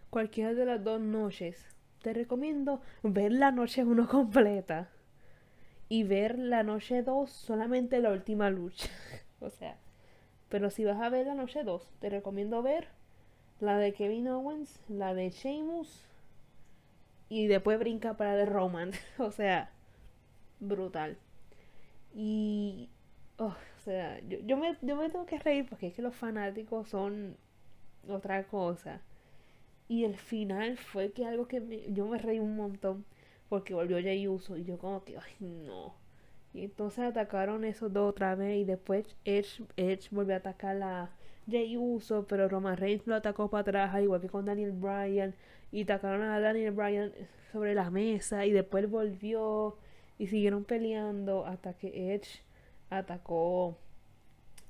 cualquiera 0.09 0.55
de 0.55 0.65
las 0.65 0.83
dos 0.83 0.99
noches, 0.99 1.63
te 2.01 2.11
recomiendo 2.11 2.81
ver 3.03 3.33
la 3.33 3.51
noche 3.51 3.83
1 3.83 4.07
completa 4.09 4.89
y 5.89 6.03
ver 6.03 6.37
la 6.37 6.63
noche 6.63 7.03
2 7.03 7.29
solamente 7.29 7.99
la 7.99 8.11
última 8.11 8.49
lucha. 8.49 8.89
o 9.39 9.49
sea, 9.49 9.77
pero 10.49 10.69
si 10.69 10.85
vas 10.85 11.01
a 11.01 11.09
ver 11.09 11.27
la 11.27 11.35
noche 11.35 11.63
2, 11.63 11.87
te 11.99 12.09
recomiendo 12.09 12.61
ver 12.61 12.87
la 13.59 13.77
de 13.77 13.93
Kevin 13.93 14.27
Owens, 14.27 14.79
la 14.87 15.13
de 15.13 15.29
Sheamus 15.29 16.07
y 17.29 17.47
después 17.47 17.79
brinca 17.79 18.15
para 18.15 18.35
de 18.35 18.45
Roman. 18.45 18.91
o 19.17 19.31
sea, 19.31 19.71
brutal. 20.59 21.17
Y, 22.13 22.89
oh, 23.37 23.45
o 23.45 23.79
sea, 23.83 24.19
yo, 24.21 24.57
me, 24.57 24.77
yo 24.81 24.95
me 24.95 25.09
tengo 25.09 25.25
que 25.25 25.39
reír 25.39 25.67
porque 25.69 25.87
es 25.87 25.93
que 25.93 26.01
los 26.01 26.15
fanáticos 26.15 26.89
son 26.89 27.37
otra 28.07 28.43
cosa. 28.47 29.01
Y 29.89 30.03
el 30.03 30.15
final 30.17 30.77
fue 30.77 31.11
que 31.11 31.25
algo 31.25 31.47
que 31.47 31.89
yo 31.93 32.07
me 32.07 32.17
reí 32.17 32.39
un 32.39 32.55
montón 32.57 33.05
porque 33.49 33.73
volvió 33.73 34.01
Jay 34.01 34.27
Uso 34.27 34.57
y 34.57 34.63
yo 34.63 34.77
como 34.77 35.03
que, 35.03 35.17
ay, 35.17 35.35
no. 35.39 35.93
Y 36.53 36.63
entonces 36.63 36.99
atacaron 37.05 37.63
esos 37.65 37.93
dos 37.93 38.09
otra 38.09 38.35
vez 38.35 38.57
y 38.57 38.65
después 38.65 39.05
Edge, 39.25 39.63
Edge 39.77 40.07
volvió 40.11 40.35
a 40.35 40.37
atacar 40.37 40.81
a 40.81 41.11
Jay 41.49 41.77
Uso, 41.77 42.25
pero 42.27 42.49
Roman 42.49 42.77
Reigns 42.77 43.07
lo 43.07 43.15
atacó 43.15 43.49
para 43.49 43.61
atrás, 43.61 43.95
al 43.95 44.03
igual 44.03 44.21
que 44.21 44.29
con 44.29 44.45
Daniel 44.45 44.71
Bryan. 44.71 45.35
Y 45.71 45.83
atacaron 45.83 46.23
a 46.23 46.39
Daniel 46.39 46.71
Bryan 46.71 47.11
sobre 47.51 47.73
la 47.73 47.89
mesa 47.89 48.45
y 48.45 48.51
después 48.51 48.89
volvió 48.89 49.77
y 50.17 50.27
siguieron 50.27 50.65
peleando 50.65 51.45
hasta 51.45 51.73
que 51.73 52.13
Edge 52.13 52.41
atacó 52.89 53.77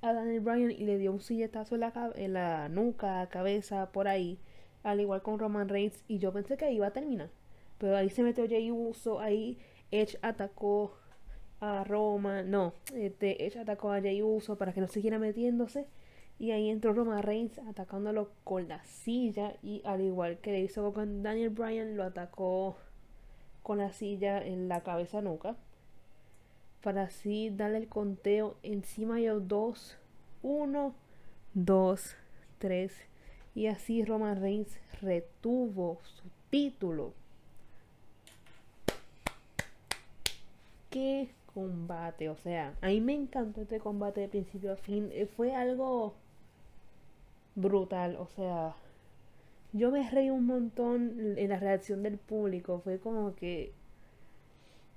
a 0.02 0.14
Daniel 0.14 0.42
Bryan 0.42 0.72
y 0.72 0.86
le 0.86 0.98
dio 0.98 1.12
un 1.12 1.22
silletazo 1.22 1.76
en 1.76 1.82
la, 1.82 2.12
en 2.16 2.34
la 2.34 2.70
nuca, 2.70 3.28
cabeza, 3.30 3.92
por 3.92 4.08
ahí, 4.08 4.40
al 4.84 5.00
igual 5.00 5.22
con 5.22 5.40
Roman 5.40 5.70
Reigns. 5.70 6.04
Y 6.08 6.20
yo 6.20 6.32
pensé 6.34 6.58
que 6.58 6.72
iba 6.72 6.88
a 6.88 6.92
terminar. 6.92 7.30
Pero 7.78 7.98
ahí 7.98 8.10
se 8.10 8.24
metió 8.24 8.48
Jay 8.48 8.72
Uso, 8.72 9.20
ahí 9.20 9.58
Edge 9.92 10.18
atacó 10.22 10.94
a 11.60 11.84
Roman, 11.84 12.50
no, 12.50 12.74
este, 12.94 13.46
Edge 13.46 13.60
atacó 13.60 13.92
a 13.92 14.02
Jay 14.02 14.22
Uso 14.22 14.58
para 14.58 14.74
que 14.74 14.82
no 14.82 14.88
siguiera 14.88 15.20
metiéndose. 15.20 15.88
Y 16.40 16.52
ahí 16.52 16.70
entró 16.70 16.94
Roman 16.94 17.24
Reigns 17.24 17.58
atacándolo 17.60 18.30
con 18.44 18.68
la 18.68 18.84
silla. 18.86 19.56
Y 19.64 19.82
al 19.86 20.02
igual 20.02 20.38
que 20.38 20.52
le 20.52 20.62
hizo 20.62 20.94
con 20.94 21.24
Daniel 21.24 21.50
Bryan, 21.50 21.98
lo 21.98 22.04
atacó 22.04 22.78
con 23.64 23.80
la 23.80 23.92
silla 23.92 24.46
en 24.46 24.68
la 24.68 24.82
cabeza 24.82 25.22
nuca. 25.22 25.56
Para 26.84 27.04
así 27.04 27.50
darle 27.50 27.80
el 27.80 27.88
conteo 27.88 28.56
encima 28.62 29.20
los 29.20 29.48
dos. 29.48 29.98
Uno, 30.44 30.94
dos, 31.56 32.16
tres. 32.60 32.94
Y 33.56 33.66
así 33.66 34.06
Roman 34.06 34.40
Reigns 34.40 34.80
retuvo 35.02 36.00
su 36.04 36.30
título. 36.52 37.14
Qué 40.90 41.30
combate, 41.54 42.30
o 42.30 42.36
sea, 42.38 42.74
a 42.82 42.88
mí 42.88 43.02
me 43.02 43.14
encantó 43.14 43.62
este 43.62 43.80
combate 43.80 44.22
de 44.22 44.28
principio 44.30 44.74
a 44.74 44.76
fin. 44.78 45.10
Eh, 45.12 45.26
fue 45.26 45.56
algo 45.56 46.16
brutal, 47.56 48.16
o 48.18 48.28
sea, 48.28 48.76
yo 49.74 49.92
me 49.92 50.10
reí 50.10 50.30
un 50.30 50.46
montón 50.46 51.38
en 51.38 51.50
la 51.50 51.60
reacción 51.60 52.04
del 52.04 52.18
público, 52.18 52.80
fue 52.84 53.00
como 53.00 53.36
que 53.36 53.74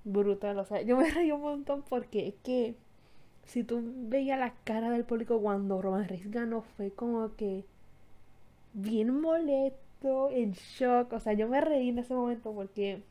brutal, 0.05 0.59
o 0.59 0.65
sea, 0.65 0.83
yo 0.83 0.97
me 0.97 1.11
reí 1.11 1.31
un 1.33 1.43
montón 1.43 1.83
porque 1.89 2.29
es 2.29 2.35
que 2.43 2.75
si 3.45 3.65
tú 3.65 3.83
veías 4.09 4.39
la 4.39 4.55
cara 4.65 4.91
del 4.91 5.05
público 5.05 5.41
cuando 5.41 5.83
Roman 5.83 6.09
Reigns 6.09 6.31
ganó, 6.31 6.63
fue 6.63 6.91
como 6.93 7.35
que 7.37 7.65
bien 8.75 9.21
molesto, 9.21 10.31
en 10.31 10.53
shock. 10.53 11.13
O 11.13 11.21
sea, 11.21 11.33
yo 11.33 11.49
me 11.49 11.61
reí 11.61 11.89
en 11.89 11.99
ese 11.99 12.15
momento 12.15 12.53
porque 12.53 13.03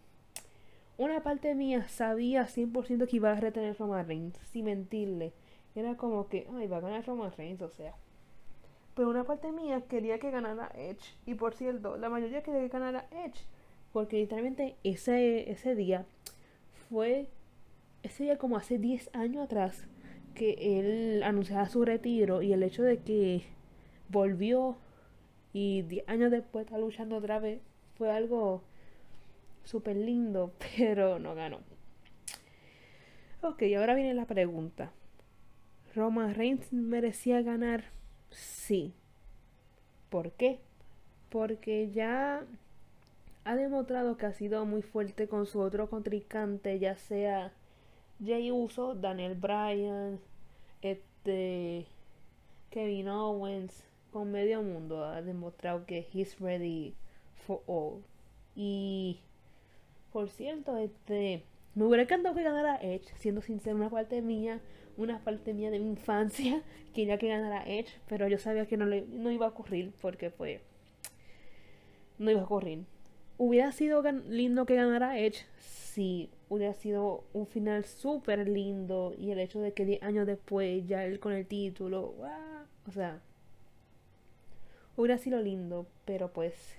una 0.99 1.23
parte 1.23 1.55
mía 1.55 1.87
sabía 1.87 2.45
100% 2.45 3.07
que 3.07 3.15
iba 3.15 3.31
a 3.31 3.35
retener 3.35 3.77
Roman 3.77 4.05
Reigns, 4.05 4.37
sin 4.51 4.65
mentirle. 4.65 5.31
Era 5.73 5.95
como 5.95 6.27
que, 6.27 6.45
ay, 6.53 6.67
va 6.67 6.77
a 6.77 6.81
ganar 6.81 7.05
Roman 7.05 7.31
Reigns, 7.37 7.61
o 7.61 7.69
sea. 7.69 7.95
Pero 8.95 9.09
una 9.09 9.23
parte 9.23 9.53
mía 9.53 9.81
quería 9.87 10.19
que 10.19 10.29
ganara 10.29 10.69
Edge. 10.75 11.15
Y 11.25 11.35
por 11.35 11.53
cierto, 11.53 11.95
la 11.95 12.09
mayoría 12.09 12.43
quería 12.43 12.59
que 12.59 12.67
ganara 12.67 13.07
Edge. 13.11 13.45
Porque 13.93 14.17
literalmente 14.17 14.75
ese, 14.83 15.49
ese 15.49 15.73
día 15.73 16.05
fue, 16.89 17.29
ese 18.03 18.25
día 18.25 18.37
como 18.37 18.57
hace 18.57 18.77
10 18.77 19.09
años 19.13 19.45
atrás, 19.45 19.87
que 20.35 20.79
él 20.79 21.23
anunciaba 21.23 21.69
su 21.69 21.85
retiro 21.85 22.41
y 22.41 22.51
el 22.51 22.61
hecho 22.61 22.83
de 22.83 22.97
que 22.97 23.43
volvió 24.09 24.75
y 25.53 25.83
10 25.83 26.09
años 26.09 26.29
después 26.29 26.65
está 26.65 26.77
luchando 26.77 27.15
otra 27.15 27.39
vez 27.39 27.61
fue 27.97 28.11
algo 28.11 28.63
súper 29.63 29.95
lindo, 29.95 30.53
pero 30.77 31.19
no 31.19 31.35
ganó. 31.35 31.59
Ok, 33.41 33.63
ahora 33.77 33.95
viene 33.95 34.13
la 34.13 34.25
pregunta. 34.25 34.91
¿Roman 35.95 36.35
Reigns 36.35 36.71
merecía 36.73 37.41
ganar? 37.41 37.85
Sí. 38.31 38.93
¿Por 40.09 40.31
qué? 40.31 40.59
Porque 41.29 41.89
ya 41.91 42.43
ha 43.45 43.55
demostrado 43.55 44.17
que 44.17 44.25
ha 44.25 44.33
sido 44.33 44.65
muy 44.65 44.81
fuerte 44.81 45.27
con 45.27 45.45
su 45.45 45.59
otro 45.59 45.89
contrincante, 45.89 46.79
ya 46.79 46.95
sea 46.95 47.51
Jay 48.23 48.51
Uso, 48.51 48.95
Daniel 48.95 49.35
Bryan, 49.35 50.19
este 50.81 51.85
Kevin 52.69 53.07
Owens, 53.07 53.83
con 54.11 54.31
medio 54.31 54.61
mundo 54.61 55.05
ha 55.05 55.21
demostrado 55.21 55.85
que 55.85 56.07
he's 56.13 56.39
ready 56.39 56.93
for 57.47 57.61
all. 57.67 58.03
Y 58.55 59.19
por 60.11 60.29
cierto, 60.29 60.77
este 60.77 61.43
me 61.75 61.85
hubiera 61.85 62.03
encantado 62.03 62.35
que 62.35 62.43
ganara 62.43 62.77
Edge, 62.81 63.05
siendo 63.15 63.41
sincero, 63.41 63.75
una 63.75 63.89
parte 63.89 64.21
mía, 64.21 64.59
una 64.97 65.19
parte 65.19 65.53
mía 65.53 65.71
de 65.71 65.79
mi 65.79 65.89
infancia 65.89 66.61
quería 66.93 67.17
que 67.17 67.27
ganara 67.27 67.63
Edge, 67.65 67.89
pero 68.07 68.27
yo 68.27 68.37
sabía 68.37 68.65
que 68.65 68.77
no, 68.77 68.85
le, 68.85 69.03
no 69.03 69.31
iba 69.31 69.45
a 69.45 69.49
ocurrir 69.49 69.93
porque 70.01 70.29
fue 70.29 70.61
no 72.17 72.31
iba 72.31 72.41
a 72.41 72.45
ocurrir. 72.45 72.85
Hubiera 73.37 73.71
sido 73.71 74.01
lindo 74.01 74.65
que 74.65 74.75
ganara 74.75 75.17
Edge 75.17 75.45
si 75.59 76.29
hubiera 76.49 76.73
sido 76.73 77.23
un 77.33 77.47
final 77.47 77.85
súper 77.85 78.47
lindo 78.47 79.13
y 79.17 79.31
el 79.31 79.39
hecho 79.39 79.61
de 79.61 79.73
que 79.73 79.85
10 79.85 80.03
años 80.03 80.27
después 80.27 80.85
ya 80.87 81.05
él 81.05 81.19
con 81.19 81.31
el 81.31 81.45
título, 81.45 82.15
o 82.87 82.91
sea, 82.91 83.21
hubiera 84.97 85.17
sido 85.17 85.41
lindo, 85.41 85.87
pero 86.05 86.33
pues 86.33 86.77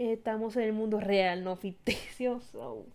estamos 0.00 0.56
en 0.56 0.62
el 0.62 0.72
mundo 0.72 0.98
real, 0.98 1.44
no 1.44 1.56
ficticio, 1.56 2.40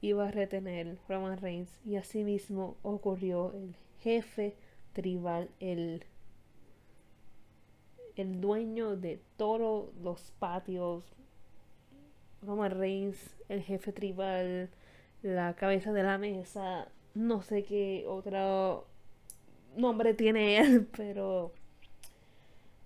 iba 0.00 0.28
a 0.28 0.30
retener 0.30 0.98
Roman 1.08 1.38
Reigns 1.38 1.70
y 1.84 1.96
así 1.96 2.24
mismo 2.24 2.76
ocurrió 2.82 3.52
el 3.54 3.74
jefe 4.00 4.56
tribal, 4.92 5.48
el 5.60 6.04
el 8.16 8.40
dueño 8.40 8.96
de 8.96 9.20
todos 9.36 9.94
los 10.02 10.32
patios, 10.38 11.04
Roman 12.42 12.70
Reigns, 12.70 13.18
el 13.48 13.62
jefe 13.62 13.92
tribal, 13.92 14.70
la 15.22 15.54
cabeza 15.54 15.92
de 15.92 16.02
la 16.02 16.16
mesa, 16.16 16.88
no 17.14 17.42
sé 17.42 17.62
qué 17.62 18.04
otro 18.08 18.86
nombre 19.76 20.14
tiene 20.14 20.58
él, 20.58 20.88
pero 20.96 21.52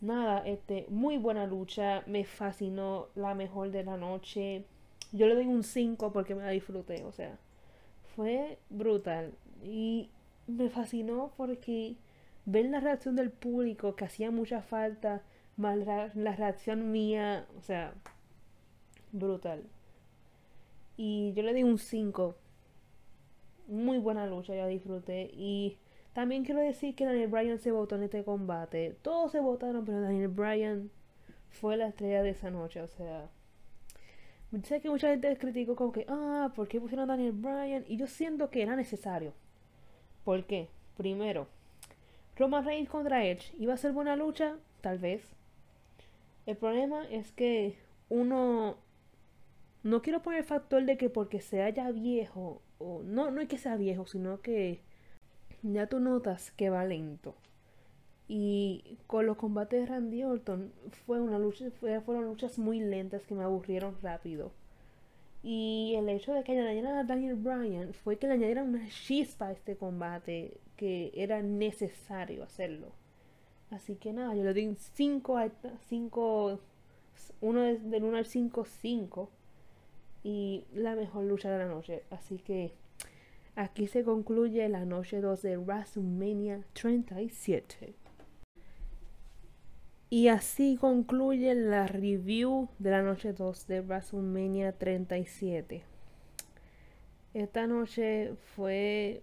nada, 0.01 0.47
este, 0.47 0.87
muy 0.89 1.19
buena 1.19 1.47
lucha, 1.47 2.03
me 2.07 2.25
fascinó 2.25 3.09
la 3.15 3.35
mejor 3.35 3.71
de 3.71 3.85
la 3.85 3.97
noche. 3.97 4.65
Yo 5.13 5.27
le 5.27 5.35
doy 5.35 5.47
un 5.47 5.63
5 5.63 6.13
porque 6.13 6.35
me 6.35 6.43
la 6.43 6.51
disfruté, 6.51 7.05
o 7.05 7.13
sea, 7.13 7.39
fue 8.15 8.59
brutal 8.71 9.33
y 9.63 10.11
me 10.47 10.69
fascinó 10.71 11.33
porque 11.37 11.97
ver 12.47 12.67
la 12.67 12.81
reacción 12.81 13.17
del 13.17 13.31
público 13.31 13.95
que 13.97 14.05
hacía 14.05 14.31
mucha 14.31 14.63
falta, 14.63 15.23
más 15.57 15.77
la, 15.79 16.09
reacción 16.37 16.91
mía, 16.91 17.47
o 17.59 17.63
sea, 17.63 17.95
brutal. 19.13 19.65
Y 20.97 21.33
yo 21.35 21.43
le 21.43 21.55
di 21.55 21.63
un 21.63 21.79
5. 21.79 22.35
Muy 23.69 23.99
buena 23.99 24.27
lucha, 24.27 24.55
ya 24.55 24.67
disfruté. 24.67 25.31
Y 25.33 25.79
también 26.13 26.45
quiero 26.45 26.61
decir 26.61 26.95
que 26.95 27.05
Daniel 27.05 27.29
Bryan 27.29 27.59
se 27.59 27.71
votó 27.71 27.95
en 27.97 28.05
este 28.05 28.25
combate. 28.25 28.97
Todos 29.03 29.33
se 29.33 29.41
votaron, 29.41 29.85
pero 29.85 30.01
Daniel 30.01 30.29
Bryan 30.29 30.91
fue 31.51 31.77
la 31.77 31.89
estrella 31.89 32.23
de 32.23 32.31
esa 32.31 32.51
noche. 32.51 32.83
O 32.83 32.89
sea, 32.89 33.29
sé 34.65 34.81
que 34.81 34.91
mucha 34.91 35.11
gente 35.11 35.37
criticó 35.39 35.77
como 35.77 35.93
que, 35.93 36.05
ah, 36.09 36.53
¿por 36.57 36.67
qué 36.69 36.81
pusieron 36.81 37.09
a 37.09 37.15
Daniel 37.15 37.33
Bryan? 37.33 37.85
Y 37.87 37.97
yo 37.97 38.07
siento 38.07 38.51
que 38.51 38.63
era 38.63 38.75
necesario. 38.75 39.33
¿Por 40.25 40.45
qué? 40.47 40.69
Primero, 40.97 41.47
Roman 42.37 42.65
Reigns 42.65 42.89
contra 42.89 43.25
Edge. 43.25 43.55
¿Iba 43.59 43.75
a 43.75 43.79
ser 43.79 43.93
buena 43.93 44.17
lucha? 44.17 44.57
Tal 44.81 44.99
vez. 44.99 45.37
El 46.47 46.57
problema 46.57 47.05
es 47.11 47.33
que 47.33 47.79
uno... 48.09 48.77
No 49.83 50.03
quiero 50.03 50.21
poner 50.23 50.41
el 50.41 50.45
factor 50.45 50.85
de 50.85 50.99
que 50.99 51.09
porque 51.09 51.41
sea 51.41 51.71
ya 51.71 51.91
viejo, 51.91 52.61
o 52.79 53.03
no, 53.03 53.31
no 53.31 53.41
hay 53.41 53.47
que 53.47 53.57
sea 53.57 53.77
viejo, 53.77 54.05
sino 54.05 54.43
que 54.43 54.83
ya 55.63 55.87
tú 55.87 56.01
notas 56.01 56.51
que 56.53 56.71
va 56.71 56.85
lento. 56.85 57.35
Y 58.29 58.99
con 59.07 59.27
los 59.27 59.37
combates 59.37 59.81
de 59.81 59.87
Randy 59.87 60.23
Orton 60.23 60.73
fue 61.05 61.21
una 61.21 61.39
lucha, 61.39 61.71
fueron 61.73 62.27
luchas 62.27 62.59
muy 62.59 62.79
lentas 62.81 63.27
que 63.27 63.35
me 63.35 63.43
aburrieron 63.43 63.97
rápido. 64.03 64.53
Y 65.43 65.95
el 65.97 66.09
hecho 66.09 66.35
de 66.35 66.45
que 66.45 66.53
añadieran 66.53 66.97
a 66.97 67.05
Daniel 67.05 67.35
Bryan 67.35 67.95
fue 67.95 68.19
que 68.19 68.27
le 68.27 68.35
añadieran 68.35 68.69
una 68.69 68.89
chispa 68.89 69.47
a 69.47 69.53
este 69.53 69.77
combate 69.77 70.59
que 70.77 71.11
era 71.15 71.43
necesario 71.43 72.45
hacerlo. 72.45 72.93
Así 73.71 73.97
que 73.97 74.13
nada, 74.13 74.35
yo 74.35 74.45
le 74.45 74.53
doy 74.53 74.67
un 74.67 74.77
5 74.77 75.39
a 75.39 75.49
5, 75.89 76.61
uno 77.41 77.61
del 77.63 78.05
1 78.05 78.17
al 78.17 78.27
5, 78.27 78.65
5. 78.65 79.31
Y 80.23 80.65
la 80.75 80.95
mejor 80.95 81.25
lucha 81.25 81.51
de 81.51 81.59
la 81.59 81.67
noche. 81.67 82.03
Así 82.11 82.39
que 82.39 82.73
Aquí 83.57 83.87
se 83.87 84.05
concluye 84.05 84.69
la 84.69 84.85
noche 84.85 85.21
2 85.21 85.43
de 85.43 85.57
WrestleMania 85.57 86.65
37. 86.73 87.95
Y 90.13 90.29
así 90.29 90.77
concluye 90.77 91.55
la 91.55 91.87
review 91.87 92.69
de 92.79 92.91
la 92.91 93.03
noche 93.03 93.33
2 93.33 93.67
de 93.67 93.81
WrestleMania 93.81 94.73
37. 94.73 95.85
Esta 97.35 97.67
noche 97.67 98.35
fue. 98.57 99.23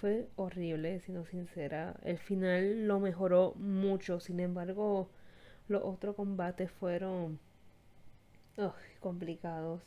fue 0.00 0.28
horrible, 0.36 1.00
siendo 1.00 1.24
sincera. 1.24 1.96
El 2.02 2.18
final 2.18 2.86
lo 2.86 3.00
mejoró 3.00 3.54
mucho. 3.56 4.20
Sin 4.20 4.40
embargo, 4.40 5.08
los 5.68 5.82
otros 5.84 6.16
combates 6.16 6.70
fueron. 6.70 7.38
complicados. 9.00 9.80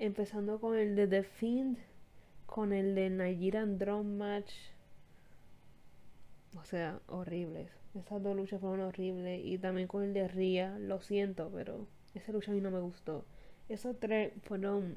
Empezando 0.00 0.60
con 0.60 0.76
el 0.76 0.94
de 0.94 1.08
The 1.08 1.24
Fiend, 1.24 1.76
con 2.46 2.72
el 2.72 2.94
de 2.94 3.10
Nigerian 3.10 3.78
Drum 3.78 4.16
Match. 4.16 4.52
O 6.56 6.64
sea, 6.64 7.00
horribles. 7.08 7.70
Esas 7.94 8.22
dos 8.22 8.36
luchas 8.36 8.60
fueron 8.60 8.80
horribles. 8.80 9.44
Y 9.44 9.58
también 9.58 9.88
con 9.88 10.04
el 10.04 10.14
de 10.14 10.28
Ria, 10.28 10.78
lo 10.78 11.00
siento, 11.00 11.50
pero 11.52 11.88
esa 12.14 12.30
lucha 12.30 12.52
a 12.52 12.54
mí 12.54 12.60
no 12.60 12.70
me 12.70 12.78
gustó. 12.78 13.24
Esos 13.68 13.98
tres 13.98 14.32
fueron 14.44 14.96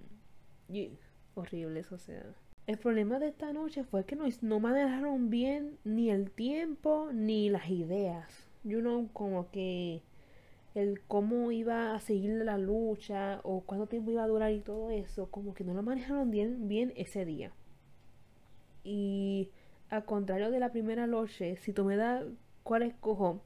horribles, 1.34 1.92
o 1.92 1.98
sea. 1.98 2.24
El 2.68 2.78
problema 2.78 3.18
de 3.18 3.30
esta 3.30 3.54
noche 3.54 3.84
fue 3.84 4.06
que 4.06 4.16
no, 4.16 4.26
no 4.42 4.60
manejaron 4.60 5.32
bien 5.32 5.80
ni 5.84 6.12
el 6.12 6.30
tiempo 6.30 7.10
ni 7.12 7.50
las 7.50 7.70
ideas. 7.70 8.48
Yo 8.64 8.82
no 8.82 9.10
como 9.14 9.50
que 9.50 10.04
el 10.76 11.02
cómo 11.08 11.52
iba 11.52 11.94
a 11.96 12.00
seguir 12.00 12.32
la 12.44 12.58
lucha 12.58 13.42
o 13.44 13.62
cuánto 13.62 13.88
tiempo 13.88 14.12
iba 14.12 14.24
a 14.24 14.28
durar 14.28 14.52
y 14.52 14.62
todo 14.62 14.90
eso, 14.92 15.30
como 15.30 15.54
que 15.54 15.64
no 15.64 15.74
lo 15.74 15.84
manejaron 15.84 16.32
bien, 16.32 16.68
bien 16.68 16.94
ese 16.96 17.26
día. 17.26 17.52
Y 18.84 19.50
al 19.90 20.06
contrario 20.06 20.52
de 20.52 20.60
la 20.60 20.72
primera 20.72 21.08
noche, 21.08 21.58
si 21.58 21.74
tú 21.74 21.84
me 21.84 21.98
das 21.98 22.24
cuál 22.64 22.84
escojo, 22.84 23.42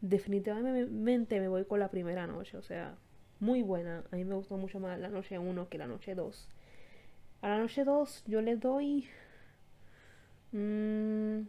definitivamente 0.00 1.40
me 1.40 1.48
voy 1.48 1.64
con 1.64 1.80
la 1.80 1.90
primera 1.90 2.26
noche, 2.26 2.56
o 2.56 2.62
sea, 2.62 2.96
muy 3.40 3.62
buena. 3.62 4.04
A 4.10 4.16
mí 4.16 4.24
me 4.24 4.34
gustó 4.34 4.56
mucho 4.56 4.80
más 4.80 4.98
la 4.98 5.08
noche 5.08 5.38
1 5.38 5.68
que 5.68 5.78
la 5.78 5.86
noche 5.86 6.14
2. 6.14 6.48
A 7.42 7.48
la 7.48 7.58
noche 7.58 7.84
2 7.84 8.24
yo 8.26 8.40
le 8.40 8.56
doy... 8.56 9.08
Mmm, 10.52 11.40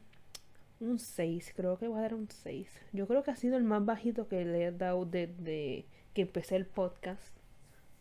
un 0.80 1.00
6, 1.00 1.54
creo 1.56 1.78
que 1.78 1.88
voy 1.88 2.00
a 2.00 2.04
dar 2.04 2.14
un 2.16 2.30
6. 2.30 2.70
Yo 2.94 3.08
creo 3.08 3.24
que 3.24 3.32
ha 3.32 3.36
sido 3.36 3.58
el 3.58 3.64
más 3.64 3.86
bajito 3.86 4.28
que 4.28 4.46
le 4.46 4.66
he 4.66 4.72
dado 4.72 5.06
desde 5.06 5.86
que 6.14 6.22
empecé 6.24 6.56
el 6.56 6.66
podcast. 6.66 7.36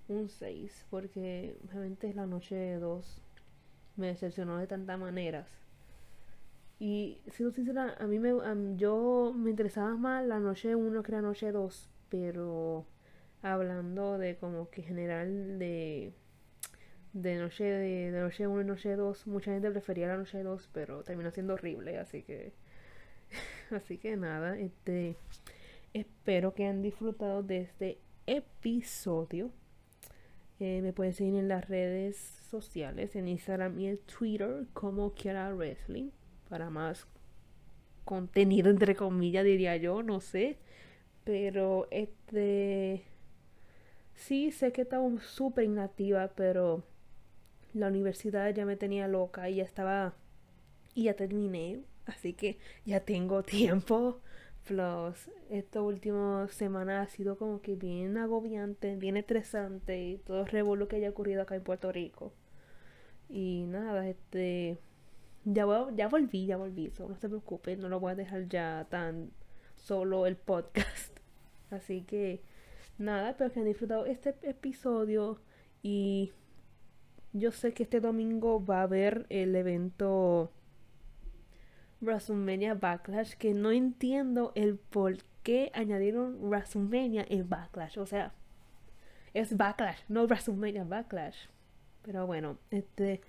Un 0.09 0.29
6, 0.29 0.87
porque 0.91 1.59
realmente 1.68 2.12
la 2.14 2.26
noche 2.26 2.79
2 2.79 3.22
me 3.97 4.09
decepcionó 4.09 4.59
de 4.59 4.66
tantas 4.66 4.99
maneras 4.99 5.49
Y 6.79 7.20
siendo 7.29 7.55
sincera, 7.55 7.95
a 7.99 8.07
mí 8.07 8.18
me, 8.18 8.33
yo 8.76 9.35
me 9.37 9.51
interesaba 9.51 9.97
más 9.97 10.24
la 10.24 10.39
noche 10.41 10.74
1 10.74 11.03
que 11.03 11.12
la 11.12 11.20
noche 11.20 11.53
2, 11.53 11.91
pero 12.09 12.87
hablando 13.43 14.18
de 14.18 14.37
como 14.37 14.70
que 14.70 14.83
general 14.83 15.59
de 15.59 16.12
de 17.12 17.37
noche 17.37 17.64
de, 17.64 18.11
noche 18.12 18.47
1 18.47 18.61
y 18.61 18.64
noche 18.64 18.97
2, 18.97 19.26
mucha 19.26 19.53
gente 19.53 19.70
prefería 19.70 20.09
la 20.09 20.16
noche 20.16 20.43
2, 20.43 20.70
pero 20.72 21.03
terminó 21.03 21.31
siendo 21.31 21.55
horrible, 21.55 21.99
así 21.99 22.22
que 22.22 22.53
así 23.70 23.99
que 23.99 24.16
nada, 24.16 24.59
este 24.59 25.16
espero 25.93 26.55
que 26.55 26.64
hayan 26.64 26.83
disfrutado 26.83 27.43
de 27.43 27.61
este 27.62 27.99
episodio. 28.26 29.51
Eh, 30.61 30.81
me 30.83 30.93
pueden 30.93 31.12
seguir 31.14 31.37
en 31.37 31.49
las 31.49 31.68
redes 31.68 32.16
sociales, 32.51 33.14
en 33.14 33.29
Instagram 33.29 33.79
y 33.79 33.87
en 33.89 33.99
Twitter 33.99 34.66
como 34.72 35.14
Kiara 35.14 35.55
Wrestling 35.55 36.11
para 36.49 36.70
más 36.70 37.07
contenido 38.05 38.70
entre 38.70 38.97
comillas 38.97 39.45
diría 39.45 39.76
yo, 39.76 40.03
no 40.03 40.20
sé. 40.20 40.59
Pero 41.24 41.87
este 41.91 43.05
sí 44.14 44.51
sé 44.51 44.72
que 44.72 44.83
estaba 44.83 45.07
súper 45.20 45.64
inactiva, 45.64 46.33
pero 46.35 46.83
la 47.74 47.89
universidad 47.89 48.53
ya 48.55 48.64
me 48.64 48.76
tenía 48.76 49.07
loca 49.09 49.49
y 49.51 49.57
ya 49.57 49.64
estaba 49.64 50.14
y 50.95 51.05
ya 51.05 51.14
terminé, 51.14 51.81
así 52.09 52.32
que 52.32 52.59
ya 52.84 53.00
tengo 53.00 53.42
tiempo. 53.44 54.20
Plus, 54.66 55.30
esta 55.48 55.80
última 55.80 56.46
semana 56.48 57.00
ha 57.00 57.06
sido 57.09 57.38
como 57.38 57.62
que 57.62 57.74
bien 57.74 58.18
agobiante, 58.18 58.96
bien 58.96 59.16
estresante 59.16 59.98
y 60.02 60.18
todo 60.18 60.40
el 60.42 60.46
revuelo 60.48 60.88
que 60.88 60.96
haya 60.96 61.09
ocurrido 61.09 61.42
acá 61.42 61.54
en 61.56 61.62
Puerto 61.62 61.90
Rico. 61.90 62.34
Y 63.30 63.64
nada, 63.68 64.06
este 64.09 64.78
ya, 65.44 65.64
ya 65.94 66.09
volví, 66.09 66.46
ya 66.46 66.56
volví, 66.56 66.92
no 66.98 67.16
se 67.16 67.28
preocupen, 67.28 67.80
no 67.80 67.88
lo 67.88 68.00
voy 68.00 68.12
a 68.12 68.14
dejar 68.14 68.48
ya 68.48 68.86
tan 68.90 69.30
solo 69.76 70.26
el 70.26 70.36
podcast. 70.36 71.18
Así 71.70 72.02
que 72.02 72.42
nada, 72.98 73.30
espero 73.30 73.50
que 73.50 73.61
hayan 73.61 73.68
disfrutado 73.68 74.06
este 74.06 74.34
episodio 74.42 75.40
y 75.82 76.32
yo 77.32 77.52
sé 77.52 77.72
que 77.72 77.84
este 77.84 78.00
domingo 78.00 78.64
va 78.64 78.80
a 78.80 78.82
haber 78.82 79.26
el 79.30 79.54
evento 79.54 80.50
WrestleMania 82.01 82.74
Backlash 82.74 83.34
que 83.34 83.55
no 83.55 83.70
entiendo 83.70 84.53
el 84.55 84.76
por 84.76 85.18
qué 85.42 85.70
añadieron 85.74 86.38
WrestleMania 86.40 87.24
en 87.28 87.49
Backlash. 87.49 87.99
O 87.99 88.07
sea, 88.07 88.32
es 89.34 89.57
Backlash, 89.57 90.01
no 90.09 90.24
WrestleMania 90.24 90.84
Backlash. 90.84 91.46
Pero 92.03 92.26
bueno, 92.26 92.59
este, 92.70 93.20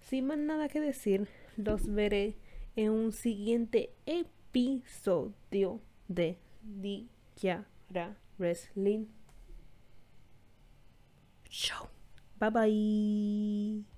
sin 0.00 0.26
más 0.26 0.38
nada 0.38 0.68
que 0.68 0.80
decir, 0.80 1.28
los 1.56 1.92
veré 1.92 2.36
en 2.76 2.90
un 2.90 3.12
siguiente 3.12 3.94
episodio 4.06 5.80
de 6.08 6.38
Diara 6.62 8.16
Wrestling 8.38 9.06
Show. 11.48 11.88
Bye 12.38 12.50
bye. 12.50 13.93